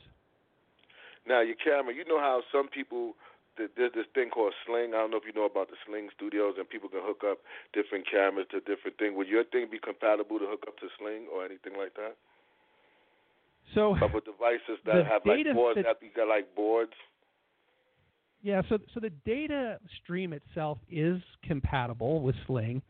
Now, 1.28 1.42
your 1.42 1.56
camera, 1.56 1.94
you 1.94 2.06
know 2.06 2.20
how 2.20 2.42
some 2.52 2.68
people 2.68 3.16
there's 3.58 3.94
this 3.94 4.10
thing 4.16 4.30
called 4.30 4.54
Sling. 4.66 4.94
I 4.94 4.98
don't 4.98 5.12
know 5.12 5.18
if 5.18 5.28
you 5.30 5.34
know 5.34 5.46
about 5.46 5.70
the 5.70 5.78
Sling 5.86 6.10
Studios, 6.16 6.56
and 6.58 6.68
people 6.68 6.89
can 6.89 7.02
hook 7.04 7.22
up 7.22 7.38
different 7.74 8.10
cameras 8.10 8.48
to 8.50 8.60
different 8.62 8.98
things. 8.98 9.13
Would 9.16 9.28
your 9.28 9.44
thing 9.44 9.68
be 9.70 9.78
compatible 9.78 10.39
to 10.39 10.48
hook 10.50 10.66
up 10.68 10.78
to 10.80 10.88
Sling 10.98 11.30
or 11.30 11.46
anything 11.46 11.78
like 11.78 11.94
that? 11.96 12.18
So, 13.76 13.96
couple 13.98 14.22
devices 14.22 14.82
that 14.86 15.06
have 15.06 15.22
like 15.26 15.46
boards 15.54 15.78
that, 15.78 16.02
that 16.02 16.16
got 16.16 16.28
like 16.28 16.54
boards. 16.56 16.94
Yeah, 18.44 18.62
so 18.68 18.78
so 18.94 19.00
the 19.00 19.10
data 19.26 19.80
stream 20.04 20.34
itself 20.34 20.78
is 20.92 21.22
compatible 21.44 22.22
with 22.22 22.36
Sling. 22.46 22.82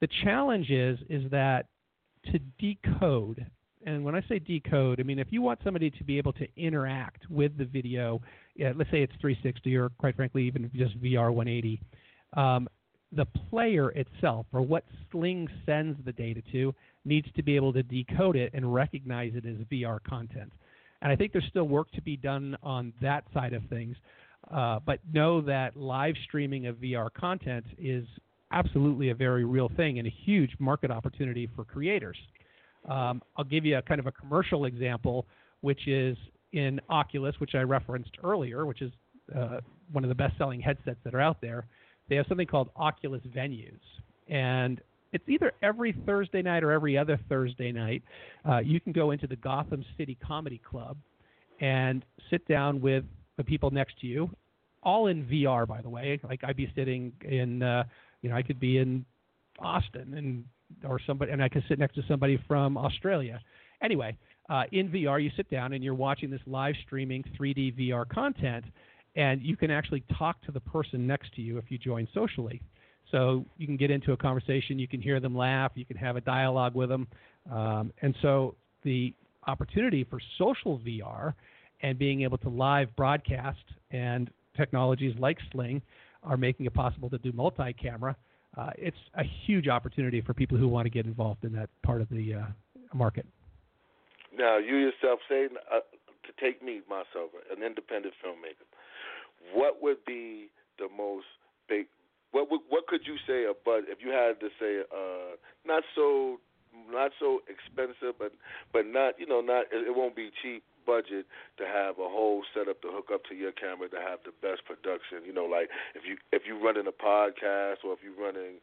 The 0.00 0.08
challenge 0.22 0.70
is 0.70 0.98
is 1.10 1.28
that 1.32 1.66
to 2.30 2.38
decode, 2.60 3.44
and 3.84 4.04
when 4.04 4.14
I 4.14 4.22
say 4.28 4.38
decode, 4.38 5.00
I 5.00 5.02
mean 5.02 5.18
if 5.18 5.26
you 5.30 5.42
want 5.42 5.58
somebody 5.64 5.90
to 5.90 6.04
be 6.04 6.18
able 6.18 6.32
to 6.34 6.46
interact 6.56 7.28
with 7.28 7.58
the 7.58 7.64
video, 7.64 8.22
yeah, 8.54 8.72
let's 8.76 8.90
say 8.92 9.02
it's 9.02 9.12
360 9.20 9.76
or 9.76 9.88
quite 9.98 10.14
frankly 10.14 10.44
even 10.44 10.70
just 10.72 10.96
VR 11.02 11.34
180, 11.34 11.80
um, 12.36 12.68
the 13.10 13.26
player 13.50 13.90
itself 13.90 14.46
or 14.52 14.62
what 14.62 14.84
Sling 15.10 15.48
sends 15.66 15.98
the 16.04 16.12
data 16.12 16.42
to 16.52 16.72
needs 17.04 17.26
to 17.34 17.42
be 17.42 17.56
able 17.56 17.72
to 17.72 17.82
decode 17.82 18.36
it 18.36 18.52
and 18.54 18.72
recognize 18.72 19.32
it 19.34 19.44
as 19.46 19.56
VR 19.66 19.98
content. 20.04 20.52
And 21.02 21.10
I 21.10 21.16
think 21.16 21.32
there's 21.32 21.44
still 21.50 21.66
work 21.66 21.90
to 21.92 22.02
be 22.02 22.16
done 22.16 22.56
on 22.62 22.92
that 23.02 23.24
side 23.34 23.52
of 23.52 23.64
things. 23.68 23.96
Uh, 24.50 24.80
but 24.84 24.98
know 25.12 25.40
that 25.40 25.76
live 25.76 26.14
streaming 26.24 26.66
of 26.66 26.76
VR 26.76 27.12
content 27.12 27.64
is 27.78 28.04
absolutely 28.52 29.10
a 29.10 29.14
very 29.14 29.44
real 29.44 29.70
thing 29.76 29.98
and 29.98 30.06
a 30.06 30.10
huge 30.24 30.50
market 30.58 30.90
opportunity 30.90 31.48
for 31.54 31.64
creators. 31.64 32.16
Um, 32.88 33.22
I'll 33.36 33.44
give 33.44 33.64
you 33.64 33.78
a 33.78 33.82
kind 33.82 34.00
of 34.00 34.06
a 34.06 34.12
commercial 34.12 34.64
example, 34.64 35.26
which 35.60 35.86
is 35.86 36.16
in 36.52 36.80
Oculus, 36.90 37.34
which 37.38 37.54
I 37.54 37.62
referenced 37.62 38.10
earlier, 38.22 38.66
which 38.66 38.82
is 38.82 38.92
uh, 39.36 39.58
one 39.92 40.04
of 40.04 40.08
the 40.08 40.14
best 40.14 40.36
selling 40.36 40.60
headsets 40.60 40.98
that 41.04 41.14
are 41.14 41.20
out 41.20 41.40
there. 41.40 41.66
They 42.08 42.16
have 42.16 42.26
something 42.28 42.46
called 42.46 42.70
Oculus 42.76 43.22
Venues. 43.34 43.80
And 44.28 44.80
it's 45.12 45.24
either 45.28 45.52
every 45.62 45.92
Thursday 46.04 46.42
night 46.42 46.64
or 46.64 46.72
every 46.72 46.98
other 46.98 47.18
Thursday 47.28 47.72
night. 47.72 48.02
Uh, 48.48 48.58
you 48.58 48.80
can 48.80 48.92
go 48.92 49.12
into 49.12 49.26
the 49.26 49.36
Gotham 49.36 49.84
City 49.96 50.16
Comedy 50.22 50.60
Club 50.68 50.96
and 51.60 52.04
sit 52.30 52.46
down 52.48 52.80
with 52.80 53.04
the 53.42 53.50
people 53.50 53.70
next 53.70 53.98
to 54.00 54.06
you, 54.06 54.30
all 54.82 55.08
in 55.08 55.24
VR, 55.24 55.66
by 55.66 55.80
the 55.80 55.88
way. 55.88 56.20
Like 56.22 56.44
I'd 56.44 56.56
be 56.56 56.70
sitting 56.74 57.12
in, 57.22 57.62
uh, 57.62 57.84
you 58.22 58.30
know, 58.30 58.36
I 58.36 58.42
could 58.42 58.60
be 58.60 58.78
in 58.78 59.04
Austin 59.58 60.14
and 60.14 60.44
or 60.88 60.98
somebody, 61.06 61.32
and 61.32 61.42
I 61.42 61.48
could 61.48 61.64
sit 61.68 61.78
next 61.78 61.94
to 61.96 62.02
somebody 62.08 62.42
from 62.48 62.78
Australia. 62.78 63.40
Anyway, 63.82 64.16
uh, 64.48 64.62
in 64.72 64.88
VR, 64.88 65.22
you 65.22 65.30
sit 65.36 65.50
down 65.50 65.72
and 65.72 65.84
you're 65.84 65.94
watching 65.94 66.30
this 66.30 66.40
live 66.46 66.74
streaming 66.86 67.22
3D 67.38 67.78
VR 67.78 68.08
content, 68.08 68.64
and 69.16 69.42
you 69.42 69.56
can 69.56 69.70
actually 69.70 70.02
talk 70.18 70.40
to 70.42 70.52
the 70.52 70.60
person 70.60 71.06
next 71.06 71.34
to 71.34 71.42
you 71.42 71.58
if 71.58 71.70
you 71.70 71.78
join 71.78 72.08
socially. 72.14 72.60
So 73.10 73.44
you 73.58 73.66
can 73.66 73.76
get 73.76 73.90
into 73.90 74.12
a 74.12 74.16
conversation, 74.16 74.78
you 74.78 74.88
can 74.88 75.02
hear 75.02 75.20
them 75.20 75.36
laugh, 75.36 75.72
you 75.74 75.84
can 75.84 75.96
have 75.96 76.16
a 76.16 76.20
dialogue 76.22 76.74
with 76.74 76.88
them. 76.88 77.06
Um, 77.50 77.92
and 78.00 78.14
so 78.22 78.54
the 78.84 79.12
opportunity 79.46 80.04
for 80.04 80.20
social 80.38 80.78
VR 80.78 81.34
and 81.82 81.98
being 81.98 82.22
able 82.22 82.38
to 82.38 82.48
live 82.48 82.94
broadcast 82.96 83.64
and 83.90 84.30
technologies 84.56 85.14
like 85.18 85.38
Sling 85.50 85.82
are 86.22 86.36
making 86.36 86.66
it 86.66 86.74
possible 86.74 87.10
to 87.10 87.18
do 87.18 87.32
multi 87.32 87.72
camera. 87.72 88.16
Uh, 88.56 88.70
it's 88.76 88.96
a 89.14 89.24
huge 89.46 89.68
opportunity 89.68 90.20
for 90.20 90.34
people 90.34 90.58
who 90.58 90.68
want 90.68 90.84
to 90.86 90.90
get 90.90 91.06
involved 91.06 91.44
in 91.44 91.52
that 91.52 91.70
part 91.82 92.00
of 92.00 92.08
the 92.10 92.34
uh, 92.34 92.44
market. 92.94 93.26
Now, 94.36 94.58
you 94.58 94.76
yourself 94.76 95.20
say 95.28 95.48
uh, 95.70 95.80
to 95.80 96.32
take 96.40 96.62
me, 96.62 96.80
myself, 96.88 97.30
an 97.54 97.62
independent 97.62 98.14
filmmaker, 98.24 98.66
what 99.54 99.82
would 99.82 100.04
be 100.04 100.48
the 100.78 100.88
most 100.96 101.26
big 101.68 101.86
what 102.32 102.48
what 102.68 102.86
could 102.86 103.02
you 103.06 103.16
say 103.26 103.44
about 103.44 103.84
if 103.88 103.98
you 104.00 104.10
had 104.10 104.40
to 104.40 104.48
say 104.58 104.80
uh 104.90 105.36
not 105.66 105.82
so 105.94 106.40
not 106.90 107.12
so 107.18 107.40
expensive 107.48 108.16
but 108.18 108.32
but 108.72 108.86
not 108.86 109.18
you 109.18 109.26
know 109.26 109.40
not 109.40 109.66
it, 109.72 109.94
won't 109.94 110.16
be 110.16 110.30
cheap 110.42 110.62
budget 110.84 111.26
to 111.56 111.64
have 111.64 111.98
a 111.98 112.08
whole 112.08 112.42
setup 112.52 112.80
to 112.82 112.88
hook 112.90 113.08
up 113.12 113.22
to 113.28 113.34
your 113.34 113.52
camera 113.52 113.88
to 113.88 114.00
have 114.00 114.18
the 114.24 114.34
best 114.42 114.64
production 114.64 115.22
you 115.24 115.32
know 115.32 115.44
like 115.44 115.68
if 115.94 116.02
you 116.08 116.16
if 116.32 116.42
you're 116.46 116.60
running 116.60 116.86
a 116.86 116.96
podcast 116.96 117.84
or 117.84 117.92
if 117.92 118.00
you're 118.02 118.18
running 118.18 118.58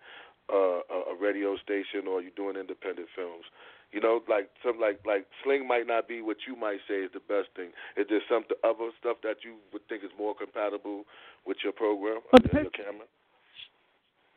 uh, 0.51 0.81
a, 0.89 1.13
a 1.13 1.15
radio 1.19 1.55
station 1.57 2.09
or 2.09 2.21
you're 2.21 2.35
doing 2.35 2.57
independent 2.57 3.07
films 3.15 3.45
you 3.91 3.99
know, 3.99 4.21
like 4.29 4.49
some 4.63 4.79
like 4.79 4.99
like 5.03 5.25
Sling 5.43 5.67
might 5.67 5.87
not 5.87 6.07
be 6.07 6.21
what 6.21 6.37
you 6.47 6.55
might 6.55 6.77
say 6.87 7.01
is 7.01 7.09
the 7.11 7.19
best 7.25 7.49
thing. 7.55 7.69
Is 7.97 8.05
there 8.07 8.21
some 8.29 8.43
other 8.63 8.93
stuff 8.99 9.17
that 9.23 9.37
you 9.43 9.55
would 9.73 9.81
think 9.89 10.03
is 10.03 10.11
more 10.15 10.35
compatible 10.35 11.05
with 11.47 11.57
your 11.63 11.73
program 11.73 12.21
well, 12.31 12.37
and 12.43 12.53
your 12.53 12.69
camera? 12.69 13.09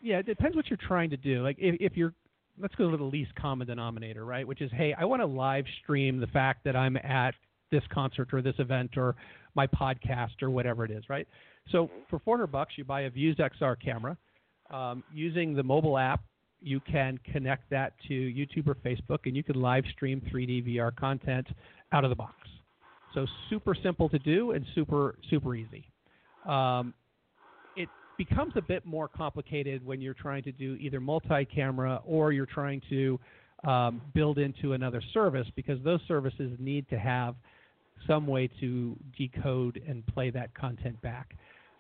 yeah, 0.03 0.19
it 0.19 0.27
depends 0.27 0.57
what 0.57 0.69
you're 0.69 0.79
trying 0.89 1.11
to 1.11 1.17
do. 1.17 1.43
Like 1.43 1.57
if, 1.59 1.77
if 1.81 1.97
you're 1.97 2.13
let's 2.59 2.75
go 2.75 2.91
to 2.91 2.97
the 2.97 3.05
least 3.05 3.35
common 3.35 3.67
denominator, 3.67 4.25
right? 4.25 4.47
Which 4.47 4.61
is, 4.61 4.71
hey, 4.75 4.95
I 4.97 5.05
want 5.05 5.23
to 5.23 5.27
live 5.27 5.65
stream 5.83 6.21
the 6.21 6.27
fact 6.29 6.65
that 6.65 6.77
I'm 6.77 6.97
at 6.97 7.35
this 7.71 7.83
concert 7.93 8.33
or 8.33 8.43
this 8.43 8.55
event 8.59 8.97
or 8.97 9.17
my 9.55 9.67
podcast 9.67 10.43
or 10.43 10.51
whatever 10.51 10.85
it 10.85 10.91
is, 10.91 11.05
right? 11.09 11.27
So 11.71 11.91
for 12.11 12.19
400 12.19 12.47
bucks, 12.49 12.75
you 12.77 12.85
buy 12.85 13.03
a 13.03 13.11
Vuze 13.11 13.39
XR 13.39 13.77
camera. 13.83 14.17
Um, 14.71 15.03
using 15.13 15.55
the 15.55 15.63
mobile 15.63 15.99
app, 15.99 16.23
you 16.61 16.81
can 16.81 17.19
connect 17.31 17.69
that 17.71 17.93
to 18.09 18.15
YouTube 18.15 18.69
or 18.69 18.75
Facebook, 18.77 19.21
and 19.27 19.37
you 19.37 19.43
can 19.43 19.61
live 19.61 19.85
stream 19.93 20.23
3D 20.33 20.67
VR 20.67 20.95
content 20.95 21.47
out 21.93 22.05
of 22.05 22.11
the 22.11 22.17
box. 22.17 22.37
So 23.15 23.27
super 23.51 23.75
simple 23.75 24.09
to 24.09 24.19
do 24.19 24.53
and 24.53 24.65
super 24.75 25.17
super 25.29 25.55
easy. 25.55 25.85
Um, 26.47 26.95
becomes 28.29 28.53
a 28.57 28.63
bit 28.63 28.85
more 28.87 29.09
complicated 29.09 29.85
when 29.85 30.01
you're 30.01 30.15
trying 30.15 30.45
to 30.45 30.53
do 30.53 30.77
either 30.77 31.01
multi-camera 31.01 32.01
or 32.05 32.33
you're 32.33 32.47
trying 32.47 32.81
to 32.89 33.19
um, 33.65 34.01
build 34.15 34.39
into 34.39 34.75
another 34.75 35.03
service 35.13 35.47
because 35.57 35.83
those 35.83 36.01
services 36.07 36.53
need 36.61 36.89
to 36.89 36.99
have 36.99 37.35
some 38.07 38.27
way 38.27 38.49
to 38.61 38.97
decode 39.19 39.81
and 39.89 40.07
play 40.07 40.31
that 40.31 40.55
content 40.55 41.01
back. 41.03 41.35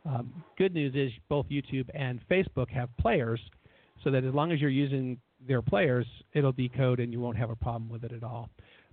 Um, 0.04 0.32
good 0.58 0.74
news 0.74 0.94
is 0.96 1.12
both 1.28 1.46
YouTube 1.48 1.88
and 1.94 2.20
Facebook 2.28 2.68
have 2.70 2.88
players, 3.00 3.40
so 4.02 4.10
that 4.10 4.24
as 4.24 4.34
long 4.34 4.50
as 4.50 4.60
you're 4.60 4.70
using 4.70 5.18
their 5.46 5.62
players, 5.62 6.06
it'll 6.32 6.52
decode 6.52 6.98
and 6.98 7.12
you 7.12 7.20
won't 7.20 7.36
have 7.36 7.50
a 7.50 7.56
problem 7.56 7.88
with 7.88 8.02
it 8.02 8.12
at 8.12 8.24
all. 8.24 8.48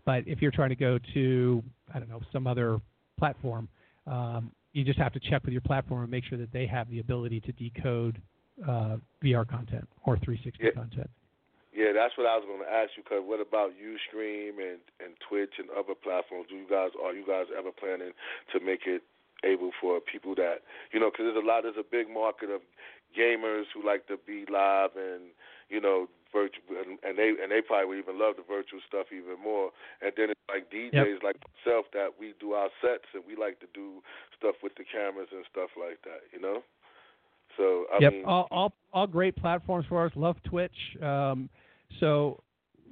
But 0.05 0.23
if 0.27 0.39
you're 0.39 0.51
trying 0.51 0.69
to 0.69 0.75
go 0.75 0.99
to, 1.15 1.63
I 1.93 1.99
don't 1.99 2.09
know, 2.09 2.21
some 2.31 2.45
other 2.45 2.79
platform, 3.17 3.67
um, 4.05 4.51
you 4.73 4.83
just 4.83 4.99
have 4.99 5.13
to 5.13 5.19
check 5.19 5.43
with 5.43 5.51
your 5.51 5.61
platform 5.61 6.01
and 6.01 6.11
make 6.11 6.23
sure 6.25 6.37
that 6.37 6.51
they 6.51 6.65
have 6.67 6.89
the 6.89 6.99
ability 6.99 7.41
to 7.41 7.51
decode 7.53 8.21
uh, 8.67 8.97
VR 9.23 9.47
content 9.47 9.87
or 10.05 10.17
360 10.17 10.63
yeah. 10.63 10.71
content. 10.71 11.09
Yeah, 11.73 11.93
that's 11.93 12.17
what 12.17 12.27
I 12.27 12.35
was 12.35 12.45
going 12.45 12.65
to 12.65 12.71
ask 12.71 12.91
you. 12.97 13.03
Cause 13.03 13.23
what 13.23 13.39
about 13.39 13.71
UStream 13.77 14.59
and 14.59 14.81
and 14.99 15.15
Twitch 15.23 15.53
and 15.59 15.69
other 15.71 15.95
platforms? 15.95 16.47
Do 16.49 16.55
you 16.55 16.67
guys 16.69 16.91
are 16.97 17.13
you 17.13 17.25
guys 17.25 17.45
ever 17.55 17.71
planning 17.71 18.11
to 18.51 18.59
make 18.59 18.83
it 18.85 19.01
able 19.45 19.71
for 19.79 20.01
people 20.01 20.35
that 20.35 20.65
you 20.91 20.99
know? 20.99 21.09
Because 21.09 21.31
there's 21.31 21.43
a 21.43 21.47
lot, 21.47 21.63
there's 21.63 21.79
a 21.79 21.87
big 21.87 22.09
market 22.09 22.49
of 22.49 22.61
gamers 23.15 23.69
who 23.73 23.85
like 23.85 24.07
to 24.07 24.17
be 24.25 24.45
live 24.51 24.91
and 24.97 25.31
you 25.69 25.79
know 25.79 26.09
virtual, 26.31 26.77
and, 26.77 26.99
and 27.03 27.17
they 27.17 27.33
and 27.41 27.51
they 27.51 27.61
probably 27.61 27.87
would 27.87 27.99
even 27.99 28.19
love 28.19 28.35
the 28.37 28.45
virtual 28.47 28.79
stuff 28.87 29.07
even 29.11 29.41
more. 29.41 29.71
And 30.01 30.11
then 30.17 30.31
it's 30.31 30.45
like 30.49 30.71
DJs 30.71 30.93
yep. 30.93 31.23
like 31.23 31.37
myself 31.41 31.85
that 31.93 32.17
we 32.19 32.33
do 32.39 32.53
our 32.53 32.69
sets 32.81 33.09
and 33.13 33.23
we 33.27 33.35
like 33.35 33.59
to 33.59 33.67
do 33.73 34.01
stuff 34.37 34.55
with 34.63 34.73
the 34.75 34.85
cameras 34.85 35.29
and 35.31 35.45
stuff 35.51 35.69
like 35.77 36.01
that. 36.03 36.25
You 36.33 36.41
know. 36.41 36.63
So 37.57 37.85
I 37.93 37.97
yep, 37.99 38.13
mean, 38.13 38.25
all, 38.25 38.47
all 38.51 38.73
all 38.93 39.07
great 39.07 39.35
platforms 39.35 39.85
for 39.89 40.05
us. 40.05 40.11
Love 40.15 40.37
Twitch. 40.43 40.75
Um, 41.01 41.49
so 41.99 42.41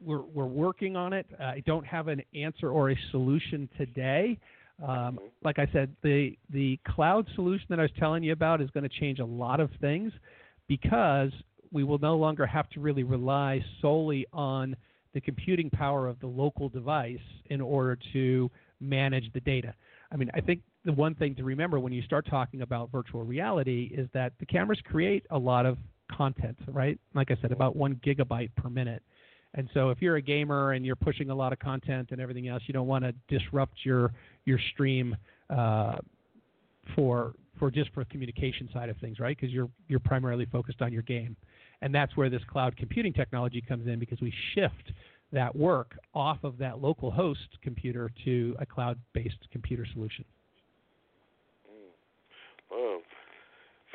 we're 0.04 0.22
we're 0.22 0.46
working 0.46 0.96
on 0.96 1.14
it. 1.14 1.26
I 1.40 1.64
don't 1.66 1.86
have 1.86 2.08
an 2.08 2.22
answer 2.36 2.70
or 2.70 2.92
a 2.92 2.96
solution 3.12 3.70
today. 3.78 4.38
Um, 4.82 4.90
mm-hmm. 4.90 5.26
like 5.44 5.58
I 5.60 5.68
said, 5.74 5.96
the 6.04 6.38
the 6.52 6.80
cloud 6.88 7.28
solution 7.36 7.66
that 7.70 7.80
I 7.80 7.84
was 7.84 7.92
telling 8.00 8.24
you 8.24 8.34
about 8.34 8.62
is 8.62 8.70
going 8.72 8.88
to 8.88 9.00
change 9.00 9.20
a 9.20 9.26
lot 9.26 9.60
of 9.60 9.70
things 9.82 10.12
because 10.68 11.32
we 11.72 11.84
will 11.84 12.00
no 12.00 12.16
longer 12.16 12.46
have 12.46 12.70
to 12.72 12.80
really 12.80 13.04
rely 13.04 13.64
solely 13.82 14.26
on 14.34 14.76
the 15.14 15.22
computing 15.22 15.70
power 15.70 16.08
of 16.08 16.20
the 16.20 16.28
local 16.28 16.70
device 16.70 17.18
in 17.48 17.62
order 17.62 17.98
to 18.14 18.50
manage 18.80 19.32
the 19.34 19.40
data. 19.40 19.74
I 20.12 20.16
mean, 20.16 20.30
I 20.34 20.42
think 20.42 20.62
the 20.86 20.94
one 20.94 21.16
thing 21.16 21.36
to 21.36 21.44
remember 21.44 21.80
when 21.80 21.92
you 21.92 22.02
start 22.04 22.28
talking 22.30 22.62
about 22.62 22.92
virtual 22.92 23.24
reality 23.24 23.92
is 23.94 24.08
that 24.14 24.34
the 24.40 24.46
cameras 24.46 24.80
create 24.86 25.26
a 25.32 25.38
lot 25.38 25.66
of 25.66 25.78
content, 26.12 26.58
right? 26.68 27.00
Like 27.14 27.32
I 27.32 27.38
said, 27.42 27.52
about 27.52 27.76
one 27.76 27.96
gigabyte 28.06 28.52
per 28.56 28.70
minute. 28.70 29.04
And 29.54 29.70
so 29.74 29.90
if 29.90 30.02
you're 30.02 30.18
a 30.18 30.22
gamer 30.22 30.74
and 30.74 30.86
you're 30.86 30.96
pushing 30.96 31.30
a 31.30 31.36
lot 31.36 31.52
of 31.52 31.60
content 31.60 32.10
and 32.12 32.22
everything 32.22 32.48
else, 32.48 32.62
you 32.68 32.74
don't 32.74 32.88
want 32.88 33.04
to 33.04 33.14
disrupt 33.28 33.74
your 33.84 34.14
your 34.46 34.60
stream 34.74 35.16
uh, 35.50 35.96
for 36.96 37.34
for 37.58 37.72
just 37.72 37.92
for 37.94 38.06
communication 38.06 38.70
side 38.72 38.90
of 38.90 38.98
things, 38.98 39.20
right? 39.20 39.36
Because 39.36 39.54
you're 39.54 39.70
you're 39.88 40.00
primarily 40.00 40.46
focused 40.46 40.82
on 40.82 40.94
your 40.94 41.02
game, 41.02 41.36
and 41.82 41.94
that's 41.94 42.16
where 42.18 42.30
this 42.30 42.42
cloud 42.50 42.76
computing 42.78 43.14
technology 43.14 43.62
comes 43.62 43.88
in 43.88 44.00
because 44.00 44.20
we 44.22 44.34
shift 44.56 44.92
that 45.32 45.56
work 45.56 45.98
off 46.14 46.38
of 46.44 46.58
that 46.58 46.80
local 46.80 47.12
host 47.12 47.48
computer 47.62 48.12
to 48.24 48.56
a 48.60 48.66
cloud-based 48.66 49.50
computer 49.52 49.86
solution. 49.94 50.24
Oh, 52.72 53.02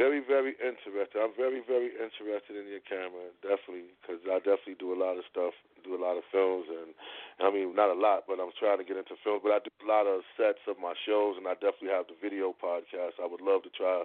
very, 0.03 0.19
very 0.19 0.59
interested. 0.59 1.15
I'm 1.15 1.31
very, 1.38 1.62
very 1.62 1.95
interested 1.95 2.59
in 2.59 2.67
your 2.67 2.83
camera, 2.83 3.31
definitely, 3.38 3.95
because 4.03 4.19
I 4.27 4.43
definitely 4.43 4.83
do 4.83 4.91
a 4.91 4.99
lot 4.99 5.15
of 5.15 5.23
stuff, 5.31 5.55
do 5.87 5.95
a 5.95 6.03
lot 6.03 6.19
of 6.19 6.27
films, 6.35 6.67
and 6.67 6.91
I 7.38 7.55
mean, 7.55 7.79
not 7.79 7.95
a 7.95 7.99
lot, 7.99 8.27
but 8.27 8.43
I'm 8.43 8.51
trying 8.59 8.83
to 8.83 8.87
get 8.87 8.99
into 8.99 9.15
films. 9.23 9.47
But 9.47 9.55
I 9.55 9.62
do 9.62 9.71
a 9.71 9.87
lot 9.87 10.11
of 10.11 10.27
sets 10.35 10.59
of 10.67 10.83
my 10.83 10.99
shows, 11.07 11.38
and 11.38 11.47
I 11.47 11.55
definitely 11.55 11.95
have 11.95 12.11
the 12.11 12.19
video 12.19 12.51
podcast. 12.51 13.23
I 13.23 13.31
would 13.31 13.38
love 13.38 13.62
to 13.62 13.71
try 13.71 14.03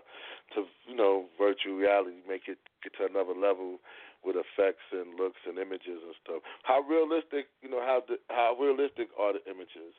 to, 0.53 0.60
you 0.86 0.93
know, 0.93 1.25
virtual 1.33 1.81
reality, 1.81 2.21
make 2.29 2.45
it 2.45 2.62
get 2.86 2.93
to 3.01 3.10
another 3.10 3.33
level 3.33 3.81
with 4.21 4.38
effects 4.38 4.86
and 4.93 5.17
looks 5.17 5.41
and 5.49 5.57
images 5.57 5.97
and 6.05 6.13
stuff. 6.21 6.45
How 6.62 6.86
realistic, 6.86 7.49
you 7.65 7.73
know, 7.73 7.81
how 7.81 8.05
the, 8.05 8.21
how 8.29 8.53
realistic 8.53 9.10
are 9.17 9.33
the 9.33 9.41
images? 9.49 9.97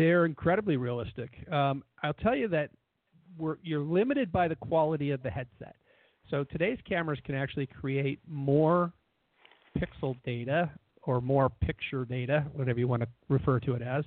They're 0.00 0.24
incredibly 0.24 0.76
realistic. 0.76 1.44
Um, 1.52 1.84
I'll 2.02 2.16
tell 2.16 2.34
you 2.34 2.48
that 2.48 2.72
we're, 3.38 3.56
you're 3.62 3.80
limited 3.80 4.32
by 4.32 4.48
the 4.48 4.56
quality 4.56 5.10
of 5.10 5.22
the 5.22 5.30
headset. 5.30 5.76
So 6.30 6.44
today's 6.44 6.78
cameras 6.88 7.18
can 7.24 7.34
actually 7.34 7.66
create 7.66 8.18
more 8.26 8.92
pixel 9.78 10.16
data 10.24 10.70
or 11.02 11.20
more 11.20 11.50
picture 11.50 12.04
data, 12.04 12.44
whatever 12.54 12.78
you 12.78 12.88
want 12.88 13.02
to 13.02 13.08
refer 13.28 13.60
to 13.60 13.74
it 13.74 13.82
as, 13.82 14.04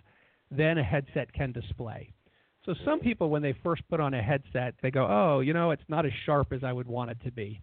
than 0.49 0.77
a 0.77 0.83
headset 0.83 1.31
can 1.33 1.51
display. 1.51 2.11
So 2.65 2.73
some 2.83 2.99
people, 2.99 3.29
when 3.29 3.41
they 3.41 3.53
first 3.63 3.81
put 3.89 3.99
on 3.99 4.13
a 4.13 4.21
headset, 4.21 4.75
they 4.81 4.91
go, 4.91 5.07
"Oh, 5.07 5.39
you 5.39 5.53
know, 5.53 5.71
it's 5.71 5.87
not 5.87 6.05
as 6.05 6.11
sharp 6.25 6.51
as 6.51 6.63
I 6.63 6.73
would 6.73 6.87
want 6.87 7.11
it 7.11 7.17
to 7.23 7.31
be," 7.31 7.61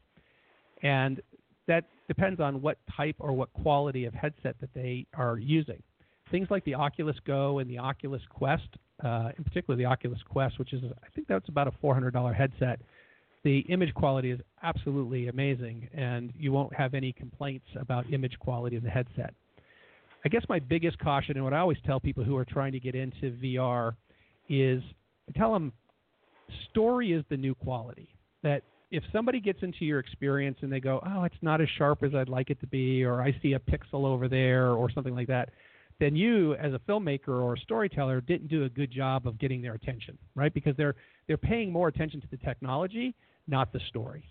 and 0.82 1.20
that 1.66 1.84
depends 2.08 2.40
on 2.40 2.62
what 2.62 2.78
type 2.96 3.16
or 3.18 3.32
what 3.32 3.52
quality 3.52 4.04
of 4.04 4.14
headset 4.14 4.58
that 4.60 4.72
they 4.72 5.06
are 5.14 5.38
using. 5.38 5.82
Things 6.30 6.50
like 6.50 6.64
the 6.64 6.74
Oculus 6.74 7.16
Go 7.26 7.58
and 7.58 7.68
the 7.68 7.78
Oculus 7.78 8.22
Quest 8.30 8.68
uh, 9.02 9.30
in 9.36 9.44
particular 9.44 9.76
the 9.76 9.86
Oculus 9.86 10.18
Quest, 10.28 10.58
which 10.58 10.72
is 10.72 10.82
I 10.84 11.08
think 11.14 11.26
that's 11.26 11.48
about 11.48 11.68
a 11.68 11.72
$400 11.84 12.34
headset. 12.34 12.80
The 13.42 13.58
image 13.68 13.92
quality 13.94 14.30
is 14.30 14.40
absolutely 14.62 15.28
amazing, 15.28 15.88
and 15.92 16.32
you 16.38 16.52
won't 16.52 16.74
have 16.74 16.94
any 16.94 17.12
complaints 17.12 17.66
about 17.78 18.10
image 18.12 18.38
quality 18.38 18.76
of 18.76 18.82
the 18.82 18.90
headset. 18.90 19.34
I 20.24 20.30
guess 20.30 20.42
my 20.48 20.58
biggest 20.58 20.98
caution, 20.98 21.36
and 21.36 21.44
what 21.44 21.52
I 21.52 21.58
always 21.58 21.76
tell 21.84 22.00
people 22.00 22.24
who 22.24 22.36
are 22.36 22.46
trying 22.46 22.72
to 22.72 22.80
get 22.80 22.94
into 22.94 23.32
VR, 23.32 23.94
is 24.48 24.82
I 25.28 25.38
tell 25.38 25.52
them 25.52 25.72
story 26.70 27.12
is 27.12 27.24
the 27.28 27.36
new 27.36 27.54
quality. 27.54 28.08
That 28.42 28.62
if 28.90 29.02
somebody 29.12 29.40
gets 29.40 29.62
into 29.62 29.84
your 29.84 29.98
experience 29.98 30.58
and 30.62 30.72
they 30.72 30.80
go, 30.80 31.02
oh, 31.06 31.24
it's 31.24 31.34
not 31.42 31.60
as 31.60 31.68
sharp 31.76 32.02
as 32.02 32.14
I'd 32.14 32.28
like 32.28 32.48
it 32.48 32.60
to 32.60 32.66
be, 32.66 33.04
or 33.04 33.20
I 33.20 33.36
see 33.42 33.52
a 33.52 33.58
pixel 33.58 34.04
over 34.04 34.28
there, 34.28 34.70
or 34.70 34.90
something 34.90 35.14
like 35.14 35.28
that, 35.28 35.50
then 36.00 36.16
you 36.16 36.54
as 36.54 36.72
a 36.72 36.78
filmmaker 36.80 37.28
or 37.28 37.54
a 37.54 37.58
storyteller 37.58 38.20
didn't 38.20 38.48
do 38.48 38.64
a 38.64 38.68
good 38.68 38.90
job 38.90 39.26
of 39.26 39.38
getting 39.38 39.62
their 39.62 39.74
attention, 39.74 40.18
right? 40.34 40.52
Because 40.52 40.76
they're 40.76 40.94
they're 41.26 41.36
paying 41.36 41.72
more 41.72 41.88
attention 41.88 42.20
to 42.20 42.26
the 42.30 42.36
technology, 42.38 43.14
not 43.46 43.72
the 43.72 43.80
story. 43.88 44.28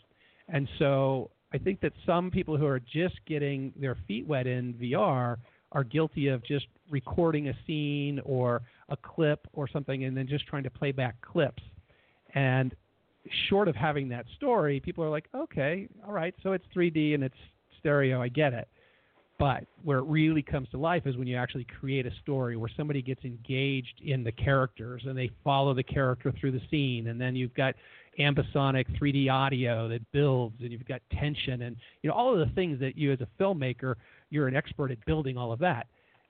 And 0.50 0.68
so 0.78 1.32
I 1.54 1.58
think 1.58 1.82
that 1.82 1.94
some 2.06 2.32
people 2.32 2.58
who 2.58 2.66
are 2.66 2.80
just 2.80 3.16
getting 3.26 3.74
their 3.80 3.98
feet 4.08 4.28
wet 4.28 4.48
in 4.48 4.74
VR 4.74 5.38
are 5.72 5.84
guilty 5.84 6.28
of 6.28 6.44
just 6.44 6.68
recording 6.90 7.50
a 7.50 7.54
scene 7.66 8.20
or 8.26 8.62
a 8.90 8.98
clip 8.98 9.48
or 9.54 9.68
something 9.68 10.04
and 10.04 10.16
then 10.16 10.28
just 10.28 10.46
trying 10.46 10.64
to 10.64 10.70
play 10.70 10.92
back 10.92 11.16
clips. 11.22 11.64
And 12.36 12.76
short 13.50 13.68
of 13.68 13.76
having 13.76 14.10
that 14.10 14.26
story, 14.36 14.80
people 14.80 15.04
are 15.04 15.10
like, 15.10 15.30
okay, 15.34 15.88
all 16.06 16.14
right, 16.14 16.36
so 16.44 16.52
it's 16.54 16.66
3D 16.76 17.16
and 17.16 17.24
it's 17.24 17.36
stereo, 17.80 18.22
I 18.22 18.28
get 18.28 18.54
it. 18.54 18.68
But 19.44 19.66
where 19.84 19.98
it 19.98 20.06
really 20.06 20.42
comes 20.42 20.70
to 20.70 20.78
life 20.78 21.06
is 21.06 21.18
when 21.18 21.28
you 21.28 21.36
actually 21.36 21.68
create 21.82 22.06
a 22.06 22.12
story 22.22 22.56
where 22.56 22.70
somebody 22.78 23.02
gets 23.02 23.26
engaged 23.26 24.00
in 24.02 24.24
the 24.24 24.32
characters 24.32 25.02
and 25.06 25.18
they 25.18 25.32
follow 25.44 25.74
the 25.74 25.84
character 25.84 26.32
through 26.40 26.54
the 26.54 26.62
scene, 26.72 27.08
and 27.08 27.20
then 27.20 27.36
you've 27.36 27.54
got 27.54 27.76
ambisonic 28.18 28.86
3D 28.98 29.30
audio 29.30 29.90
that 29.90 30.00
builds, 30.14 30.56
and 30.62 30.72
you've 30.72 30.88
got 30.88 31.02
tension, 31.12 31.64
and 31.64 31.76
you 32.02 32.10
know 32.10 32.16
all 32.16 32.32
of 32.32 32.40
the 32.40 32.56
things 32.56 32.80
that 32.80 32.98
you 32.98 33.12
as 33.12 33.20
a 33.20 33.28
filmmaker 33.38 33.96
you're 34.30 34.48
an 34.48 34.56
expert 34.56 34.92
at 34.92 35.06
building 35.06 35.38
all 35.38 35.52
of 35.52 35.60
that. 35.60 35.88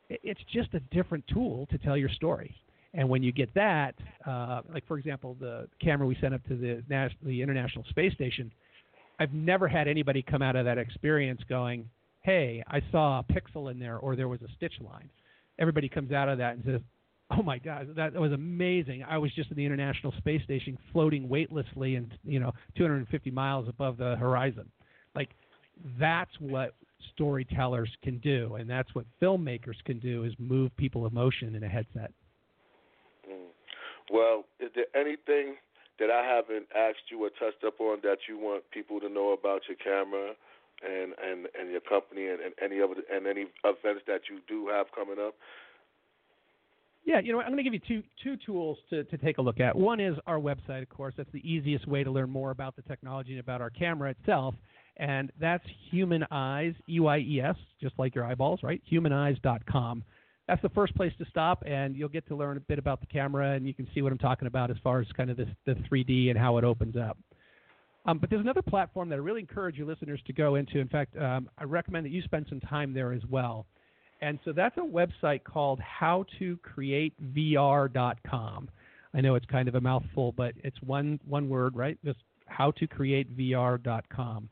It's 0.10 0.42
just 0.52 0.74
a 0.74 0.80
different 0.80 1.24
tool 1.28 1.68
to 1.70 1.78
tell 1.78 1.96
your 1.96 2.10
story. 2.10 2.56
And 2.96 3.08
when 3.08 3.22
you 3.22 3.32
get 3.32 3.54
that, 3.54 3.94
uh, 4.26 4.62
like 4.74 4.88
for 4.88 4.98
example, 4.98 5.38
the 5.40 5.68
camera 5.80 6.08
we 6.08 6.18
sent 6.20 6.34
up 6.34 6.44
to 6.48 6.56
the, 6.56 6.84
Nas- 6.90 7.12
the 7.22 7.44
International 7.44 7.86
Space 7.92 8.14
Station, 8.16 8.52
I've 9.20 9.34
never 9.34 9.68
had 9.68 9.88
anybody 9.88 10.24
come 10.24 10.42
out 10.42 10.56
of 10.56 10.66
that 10.66 10.80
experience 10.80 11.42
going, 11.48 11.88
hey, 12.24 12.64
I 12.68 12.82
saw 12.92 13.20
a 13.20 13.24
pixel 13.24 13.72
in 13.72 13.80
there 13.80 13.98
or 13.98 14.16
there 14.16 14.28
was 14.28 14.42
a 14.42 14.48
stitch 14.56 14.74
line. 14.82 15.10
Everybody 15.60 15.88
comes 15.90 16.12
out 16.12 16.30
of 16.30 16.38
that 16.40 16.56
and 16.56 16.64
says, 16.66 16.82
oh 17.32 17.44
my 17.44 17.58
God, 17.58 17.90
that 17.96 18.14
was 18.14 18.32
amazing. 18.32 19.04
I 19.08 19.18
was 19.18 19.34
just 19.34 19.52
in 19.52 19.58
the 19.58 19.66
International 19.66 20.14
Space 20.18 20.44
Station 20.44 20.78
floating 20.92 21.28
weightlessly 21.30 21.96
and, 21.96 22.12
you 22.24 22.40
know, 22.40 22.52
250 22.78 23.32
miles 23.32 23.68
above 23.68 23.98
the 23.98 24.16
horizon. 24.16 24.70
Like, 25.16 25.30
that's 26.00 26.32
what 26.40 26.76
storytellers 27.14 27.90
can 28.04 28.20
do, 28.20 28.56
and 28.56 28.70
that's 28.70 28.94
what 28.96 29.06
filmmakers 29.22 29.76
can 29.86 30.00
do 30.00 30.24
is 30.24 30.34
move 30.40 30.76
people 30.78 31.06
emotion 31.06 31.56
in 31.56 31.64
a 31.64 31.68
headset. 31.68 32.12
Mm. 33.30 33.48
Well, 34.12 34.46
is 34.60 34.70
there 34.76 34.86
anything 34.96 35.56
that 36.00 36.10
I 36.10 36.24
haven't 36.24 36.68
asked 36.76 37.12
you 37.12 37.24
or 37.24 37.30
touched 37.30 37.64
up 37.66 37.80
on 37.80 38.00
that 38.04 38.18
you 38.28 38.38
want 38.38 38.64
people 38.72 39.00
to 39.00 39.10
know 39.10 39.34
about 39.34 39.62
your 39.68 39.78
camera 39.78 40.34
and 40.84 41.14
and 41.24 41.48
and 41.60 41.72
your 41.72 41.82
company 41.82 42.28
and, 42.28 42.40
and 42.42 42.54
any 42.64 42.82
other 42.82 42.96
and 43.12 43.28
any 43.28 43.46
events 43.64 44.04
that 44.08 44.22
you 44.30 44.40
do 44.48 44.68
have 44.68 44.88
coming 44.96 45.18
up? 45.20 45.36
Yeah, 47.06 47.20
you 47.20 47.34
know, 47.34 47.42
I'm 47.42 47.52
going 47.52 47.58
to 47.58 47.64
give 47.64 47.74
you 47.74 47.82
two 47.86 48.04
two 48.24 48.38
tools 48.46 48.78
to, 48.90 49.04
to 49.04 49.18
take 49.18 49.38
a 49.38 49.42
look 49.42 49.60
at. 49.60 49.76
One 49.76 50.00
is 50.00 50.16
our 50.26 50.40
website, 50.40 50.82
of 50.82 50.90
course. 50.90 51.14
That's 51.18 51.32
the 51.34 51.48
easiest 51.50 51.88
way 51.88 52.04
to 52.04 52.12
learn 52.12 52.30
more 52.30 52.52
about 52.52 52.76
the 52.76 52.82
technology 52.84 53.32
and 53.32 53.40
about 53.40 53.60
our 53.62 53.70
camera 53.70 54.12
itself, 54.12 54.56
and 54.98 55.32
that's 55.40 55.64
Human 55.92 56.26
Eyes, 56.32 56.74
E-Y-E-S, 56.88 57.56
just 57.82 57.98
like 57.98 58.16
your 58.16 58.24
eyeballs, 58.24 58.62
right? 58.64 58.82
HumanEyes.com. 58.92 60.04
That's 60.48 60.62
the 60.62 60.70
first 60.70 60.96
place 60.96 61.14
to 61.20 61.26
stop, 61.30 61.64
and 61.66 61.96
you'll 61.96 62.10
get 62.10 62.28
to 62.28 62.36
learn 62.36 62.58
a 62.58 62.62
bit 62.62 62.78
about 62.78 63.00
the 63.00 63.08
camera, 63.08 63.52
and 63.52 63.66
you 63.66 63.74
can 63.74 63.88
see 63.94 64.02
what 64.02 64.12
I'm 64.12 64.18
talking 64.18 64.48
about 64.48 64.72
as 64.72 64.78
far 64.84 65.00
as 65.00 65.08
kind 65.16 65.30
of 65.30 65.38
this, 65.38 65.48
the 65.66 65.76
3D 65.90 66.30
and 66.30 66.38
how 66.38 66.58
it 66.58 66.64
opens 66.64 66.96
up. 66.98 67.18
Um, 68.06 68.18
but 68.18 68.30
there's 68.30 68.42
another 68.42 68.62
platform 68.62 69.08
that 69.10 69.16
I 69.16 69.20
really 69.20 69.42
encourage 69.42 69.76
your 69.78 69.88
listeners 69.88 70.22
to 70.28 70.34
go 70.34 70.56
into. 70.56 70.80
In 70.80 70.90
fact, 70.90 71.18
um, 71.18 71.50
I 71.58 71.64
recommend 71.64 72.06
that 72.06 72.12
you 72.12 72.22
spend 72.22 72.46
some 72.50 72.60
time 72.60 72.94
there 72.94 73.14
as 73.14 73.22
well. 73.30 73.66
And 74.22 74.38
so 74.46 74.54
that's 74.54 74.78
a 74.78 74.82
website 74.82 75.44
called 75.44 75.82
howtocreatevr.com. 76.02 78.70
I 79.16 79.22
know 79.22 79.36
it's 79.36 79.46
kind 79.46 79.68
of 79.68 79.76
a 79.76 79.82
mouthful, 79.82 80.32
but 80.32 80.56
it's 80.64 80.82
one 80.82 81.20
one 81.28 81.48
word, 81.50 81.76
right? 81.76 82.00
Just 82.04 82.18
howtocreatevr.com. 82.52 84.50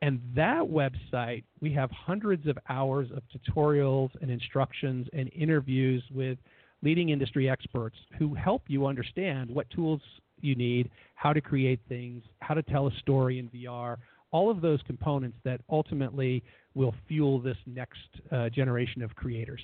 And 0.00 0.20
that 0.36 0.62
website, 0.62 1.42
we 1.60 1.72
have 1.72 1.90
hundreds 1.90 2.46
of 2.46 2.56
hours 2.68 3.08
of 3.10 3.24
tutorials 3.34 4.10
and 4.22 4.30
instructions 4.30 5.08
and 5.12 5.28
interviews 5.34 6.04
with 6.12 6.38
leading 6.82 7.08
industry 7.08 7.50
experts 7.50 7.96
who 8.16 8.32
help 8.34 8.62
you 8.68 8.86
understand 8.86 9.50
what 9.50 9.68
tools 9.70 10.00
you 10.40 10.54
need, 10.54 10.90
how 11.14 11.32
to 11.32 11.40
create 11.40 11.80
things, 11.88 12.22
how 12.40 12.54
to 12.54 12.62
tell 12.62 12.86
a 12.86 12.90
story 13.00 13.38
in 13.38 13.48
VR, 13.48 13.96
all 14.30 14.50
of 14.50 14.60
those 14.60 14.80
components 14.86 15.36
that 15.44 15.60
ultimately 15.70 16.42
will 16.74 16.94
fuel 17.06 17.40
this 17.40 17.56
next 17.66 17.98
uh, 18.30 18.48
generation 18.50 19.02
of 19.02 19.14
creators. 19.14 19.60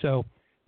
So, 0.00 0.24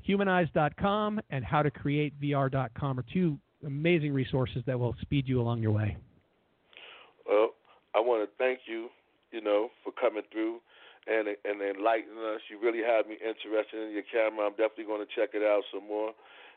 humaneyes.com 0.09 1.21
and 1.31 1.45
howtocreatevr.com 1.45 2.99
are 2.99 3.05
two 3.12 3.38
amazing 3.67 4.12
resources 4.12 4.62
that 4.67 4.79
will 4.79 4.95
speed 5.01 5.29
you 5.29 5.40
along 5.40 5.62
your 5.62 5.73
way. 5.73 5.97
Well, 7.27 7.51
I 7.95 8.01
want 8.01 8.29
to 8.29 8.37
thank 8.37 8.61
you, 8.67 8.88
you 9.31 9.40
know, 9.40 9.69
for 9.83 9.93
coming 9.93 10.23
through 10.33 10.61
and 11.07 11.29
and 11.29 11.61
enlightening 11.61 12.19
us. 12.19 12.40
You 12.51 12.61
really 12.61 12.83
had 12.85 13.07
me 13.07 13.17
interested 13.21 13.88
in 13.88 13.93
your 13.93 14.05
camera. 14.11 14.47
I'm 14.47 14.57
definitely 14.57 14.85
going 14.85 15.05
to 15.05 15.12
check 15.14 15.31
it 15.35 15.43
out 15.43 15.62
some 15.73 15.87
more 15.87 16.12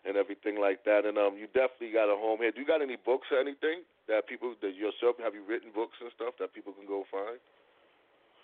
and 0.06 0.18
everything 0.18 0.60
like 0.60 0.84
that. 0.86 1.06
And 1.06 1.18
um, 1.18 1.38
you 1.38 1.48
definitely 1.48 1.92
got 1.94 2.12
a 2.12 2.18
home 2.18 2.40
here. 2.40 2.52
Do 2.52 2.60
you 2.62 2.68
got 2.68 2.82
any 2.82 2.98
books 2.98 3.28
or 3.32 3.40
anything 3.40 3.82
that 4.08 4.28
people 4.28 4.54
that 4.62 4.76
yourself 4.76 5.16
have 5.24 5.34
you 5.34 5.44
written 5.48 5.72
books 5.74 5.98
and 6.02 6.10
stuff 6.16 6.34
that 6.40 6.54
people 6.54 6.74
can 6.74 6.86
go 6.88 7.04
find? 7.12 7.40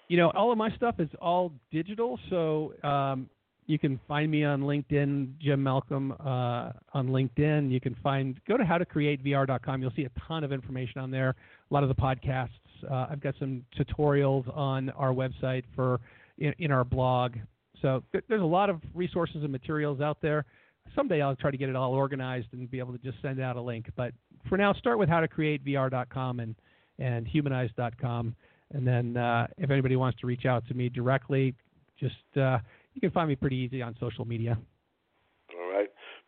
You 0.08 0.18
know, 0.18 0.32
all 0.32 0.52
of 0.52 0.58
my 0.58 0.70
stuff 0.76 0.96
is 1.00 1.10
all 1.22 1.52
digital. 1.72 2.20
So 2.30 2.74
um, 2.84 3.30
You 3.66 3.80
can 3.80 4.00
find 4.08 4.30
me 4.30 4.44
on 4.44 4.62
LinkedIn, 4.62 5.38
Jim 5.40 5.64
Malcolm 5.64 6.12
uh, 6.20 6.72
on 6.94 7.08
LinkedIn. 7.08 7.72
You 7.72 7.80
can 7.80 7.96
find 8.04 8.40
go 8.48 8.58
to 8.58 8.64
howtocreatevr.com. 8.64 9.82
You'll 9.82 9.94
see 9.96 10.06
a 10.06 10.12
ton 10.28 10.44
of 10.44 10.52
information 10.52 11.00
on 11.00 11.12
there. 11.12 11.30
A 11.30 11.74
lot 11.74 11.84
of 11.84 11.90
the 11.90 11.96
podcasts. 11.96 12.50
Uh, 12.90 13.08
I've 13.10 13.22
got 13.22 13.36
some 13.40 13.64
tutorials 13.78 14.46
on 14.56 14.90
our 14.92 15.14
website 15.14 15.64
for 15.76 16.02
in, 16.38 16.54
in 16.60 16.72
our 16.72 16.84
blog. 16.84 17.36
So 17.82 18.04
there's 18.12 18.42
a 18.42 18.46
lot 18.46 18.70
of 18.70 18.82
resources 18.94 19.38
and 19.44 19.52
materials 19.52 20.02
out 20.02 20.18
there. 20.22 20.46
Someday 20.96 21.22
I'll 21.22 21.36
try 21.36 21.52
to 21.52 21.58
get 21.58 21.70
it 21.70 21.76
all 21.76 21.94
organized 21.94 22.48
and 22.54 22.70
be 22.70 22.80
able 22.80 22.94
to 22.94 23.00
just 23.00 23.22
send 23.22 23.42
out 23.42 23.56
a 23.56 23.62
link. 23.62 23.90
But 23.96 24.14
for 24.48 24.58
now, 24.58 24.74
start 24.74 25.00
with 25.00 25.10
howtocreatevr.com 25.10 26.40
and 26.40 26.56
and 27.00 27.28
humaneyes.com. 27.28 28.36
And 28.74 28.88
then 28.88 29.18
uh, 29.18 29.48
if 29.58 29.72
anybody 29.72 29.96
wants 29.96 30.20
to 30.22 30.28
reach 30.28 30.46
out 30.46 30.68
to 30.68 30.74
me 30.74 30.90
directly, 30.90 31.56
just 32.00 32.16
uh, 32.38 32.60
you 32.94 33.02
can 33.02 33.12
find 33.12 33.28
me 33.30 33.36
pretty 33.36 33.56
easy 33.56 33.82
on 33.82 33.96
social 34.00 34.26
media. 34.26 34.58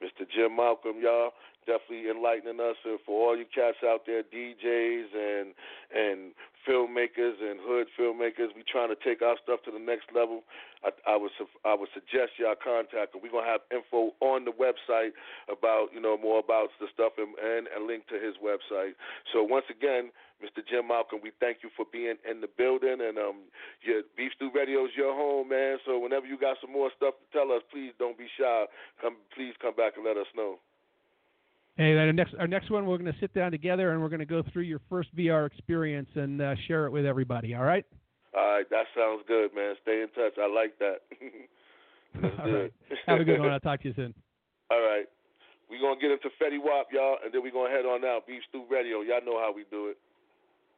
Mr. 0.04 0.28
Jim 0.28 0.56
Malcolm, 0.56 1.00
y'all 1.02 1.32
definitely 1.66 2.10
enlightening 2.10 2.60
us. 2.62 2.78
And 2.86 3.00
for 3.06 3.30
all 3.30 3.38
you 3.38 3.46
cats 3.50 3.82
out 3.84 4.06
there, 4.06 4.24
DJs 4.24 5.10
and 5.14 5.54
and 5.94 6.32
filmmakers 6.66 7.38
and 7.42 7.60
hood 7.62 7.88
filmmakers, 7.98 8.54
we 8.56 8.64
trying 8.66 8.90
to 8.90 8.98
take 9.02 9.22
our 9.22 9.36
stuff 9.44 9.62
to 9.66 9.72
the 9.72 9.82
next 9.82 10.10
level. 10.14 10.42
I, 10.84 10.90
I 11.08 11.16
would 11.18 11.32
I 11.66 11.74
would 11.74 11.90
suggest 11.94 12.38
y'all 12.38 12.58
contact 12.58 13.14
him. 13.14 13.22
We're 13.22 13.34
gonna 13.34 13.50
have 13.50 13.66
info 13.74 14.14
on 14.22 14.46
the 14.46 14.54
website 14.54 15.14
about 15.50 15.90
you 15.94 16.02
know 16.02 16.18
more 16.18 16.40
about 16.40 16.70
the 16.80 16.88
stuff 16.94 17.14
and, 17.18 17.34
and 17.42 17.68
a 17.74 17.82
link 17.82 18.08
to 18.10 18.16
his 18.16 18.38
website. 18.42 18.94
So 19.34 19.44
once 19.44 19.66
again, 19.70 20.12
Mr. 20.44 20.62
Jim 20.68 20.88
Malcolm, 20.88 21.20
we 21.24 21.32
thank 21.40 21.60
you 21.64 21.70
for 21.76 21.86
being 21.92 22.16
in 22.30 22.42
the 22.42 22.50
building 22.58 22.98
and 23.00 23.18
um 23.18 23.48
your 23.82 24.04
Beef 24.18 24.32
Stew 24.36 24.52
Radio 24.54 24.86
is 24.86 24.92
your 24.96 25.16
home, 25.16 25.50
man. 25.50 25.78
So 25.86 25.98
whenever 25.98 26.26
you 26.26 26.38
got 26.38 26.58
some 26.62 26.72
more 26.72 26.92
stuff 26.96 27.16
to 27.16 27.26
tell 27.38 27.52
us, 27.52 27.64
please 27.72 27.94
don't 27.98 28.18
be 28.18 28.28
shy. 28.38 28.66
Come 29.02 29.16
please 29.36 29.54
come 29.62 29.76
back 29.76 29.94
and 29.96 30.06
let 30.06 30.18
us 30.18 30.28
know. 30.36 30.60
Hey, 31.78 31.98
our 31.98 32.14
next 32.14 32.36
our 32.40 32.48
next 32.48 32.70
one, 32.72 32.86
we're 32.86 32.98
going 32.98 33.12
to 33.12 33.20
sit 33.20 33.34
down 33.34 33.52
together 33.52 33.92
and 33.92 34.02
we're 34.02 34.10
going 34.10 34.20
to 34.20 34.26
go 34.26 34.44
through 34.52 34.64
your 34.64 34.80
first 34.90 35.14
VR 35.16 35.46
experience 35.46 36.10
and 36.16 36.42
uh, 36.42 36.56
share 36.68 36.86
it 36.86 36.92
with 36.92 37.06
everybody. 37.06 37.54
All 37.54 37.64
right? 37.64 37.86
All 38.36 38.48
right, 38.48 38.70
that 38.70 38.86
sounds 38.96 39.24
good, 39.28 39.56
man. 39.56 39.76
Stay 39.82 40.02
in 40.02 40.08
touch. 40.16 40.36
I 40.40 40.48
like 40.48 40.76
that. 40.80 41.04
all 42.40 42.52
right. 42.52 42.74
Have 43.08 43.20
a 43.20 43.24
good 43.24 43.40
one. 43.40 43.50
I'll 43.56 43.60
talk 43.60 43.82
to 43.84 43.88
you 43.90 43.94
soon. 43.96 44.14
All 44.72 44.82
right. 44.82 45.06
We're 45.70 45.80
going 45.80 46.00
to 46.00 46.02
get 46.02 46.12
into 46.12 46.30
Fetty 46.40 46.60
Wap, 46.62 46.88
y'all, 46.92 47.18
and 47.24 47.34
then 47.34 47.42
we're 47.42 47.52
going 47.52 47.72
to 47.72 47.76
head 47.76 47.86
on 47.86 48.06
out. 48.06 48.28
Beef 48.28 48.44
Stew 48.50 48.66
Radio. 48.70 49.02
Y'all 49.02 49.24
know 49.26 49.40
how 49.40 49.52
we 49.56 49.66
do 49.72 49.88
it. 49.88 49.98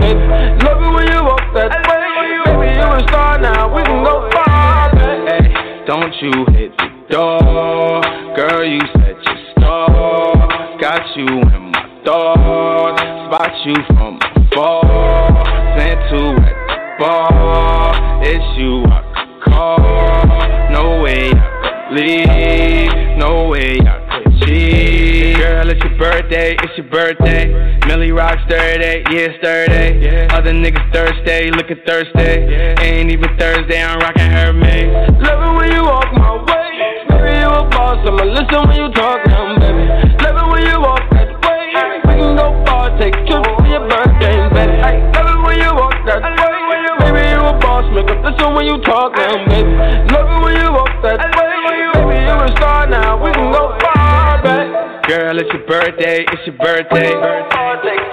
talk 0.00 0.31
Other 30.52 30.68
niggas 30.68 30.92
Thursday, 30.92 31.50
looking 31.50 31.80
Thursday. 31.86 32.44
Yeah. 32.44 32.84
Ain't 32.84 33.10
even 33.10 33.30
Thursday, 33.38 33.80
I'm 33.80 33.98
rocking 34.00 34.28
Hermes. 34.28 34.92
Love 35.24 35.40
it 35.40 35.52
when 35.56 35.72
you 35.72 35.80
walk 35.80 36.12
my 36.12 36.44
way. 36.44 37.08
Baby, 37.08 37.40
you 37.40 37.48
a 37.48 37.64
boss, 37.72 37.96
I'ma 38.04 38.20
listen 38.20 38.60
when 38.68 38.76
you 38.76 38.92
talk 38.92 39.24
now, 39.32 39.56
baby. 39.56 39.88
Love 40.20 40.36
it 40.36 40.48
when 40.52 40.62
you 40.68 40.76
walk 40.76 41.08
that 41.16 41.32
way. 41.40 41.72
We 42.04 42.12
can 42.20 42.36
go 42.36 42.52
far, 42.68 42.92
take 43.00 43.16
trips 43.24 43.48
for 43.48 43.64
your 43.64 43.80
birthday, 43.88 44.36
baby. 44.52 44.76
Love 45.16 45.32
it 45.32 45.40
when 45.40 45.56
you 45.56 45.72
walk 45.72 45.96
that 46.04 46.20
way. 46.20 46.60
Baby, 47.00 47.32
you 47.32 47.40
a 47.48 47.56
boss, 47.56 47.88
make 47.96 48.12
up 48.12 48.20
listen 48.20 48.52
when 48.52 48.68
you 48.68 48.76
talk 48.84 49.16
now, 49.16 49.32
baby. 49.48 49.72
Love 50.12 50.36
it 50.36 50.40
when 50.44 50.52
you 50.60 50.68
walk 50.68 50.92
that 51.00 51.16
way. 51.32 51.48
Baby, 51.96 52.28
you 52.28 52.36
a 52.36 52.48
star 52.60 52.84
now, 52.92 53.16
we 53.16 53.32
can 53.32 53.48
go 53.56 53.72
far, 53.80 54.36
baby. 54.44 54.68
Girl, 55.08 55.32
it's 55.32 55.48
your 55.48 55.64
birthday, 55.64 56.28
it's 56.28 56.44
your 56.44 56.60
birthday. 56.60 58.11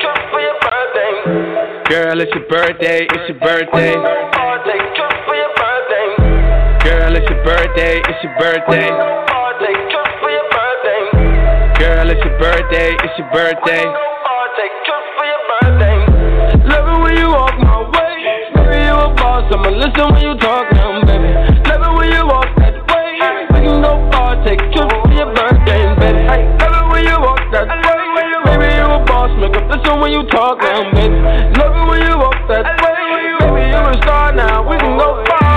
Girl, 1.89 2.21
it's 2.21 2.31
your 2.35 2.45
birthday, 2.47 3.07
it's 3.09 3.29
your 3.29 3.39
birthday. 3.39 3.93
Girl, 6.85 7.15
it's 7.17 7.29
your 7.29 7.43
birthday, 7.43 7.97
it's 7.97 8.23
your 8.23 8.35
birthday. 8.37 8.89
Girl, 11.79 12.09
it's 12.11 12.23
your 12.23 12.37
birthday, 12.37 12.93
it's 12.93 13.17
your 13.17 13.29
birthday. 13.33 13.85
Love 16.69 16.85
it 16.85 16.99
when 17.01 17.17
you 17.17 17.29
walk 17.33 17.57
my 17.57 17.81
way. 17.89 18.21
Baby, 18.53 18.85
you 18.85 18.93
a 18.93 19.09
boss, 19.17 19.49
I'ma 19.51 19.69
listen 19.69 20.13
when 20.13 20.21
you 20.21 20.37
Listen 29.69 29.99
when 29.99 30.11
you 30.11 30.23
talk, 30.23 30.59
damn, 30.59 30.91
baby. 30.95 31.13
Love 31.59 31.75
it 31.75 31.89
when 31.89 32.01
you 32.01 32.17
walk 32.17 32.41
that 32.47 32.65
way. 32.81 33.53
Baby, 33.53 33.69
you're 33.69 33.91
a 33.91 34.01
star 34.01 34.33
now. 34.33 34.67
We 34.67 34.77
can 34.79 34.97
go 34.97 35.23
far. 35.27 35.48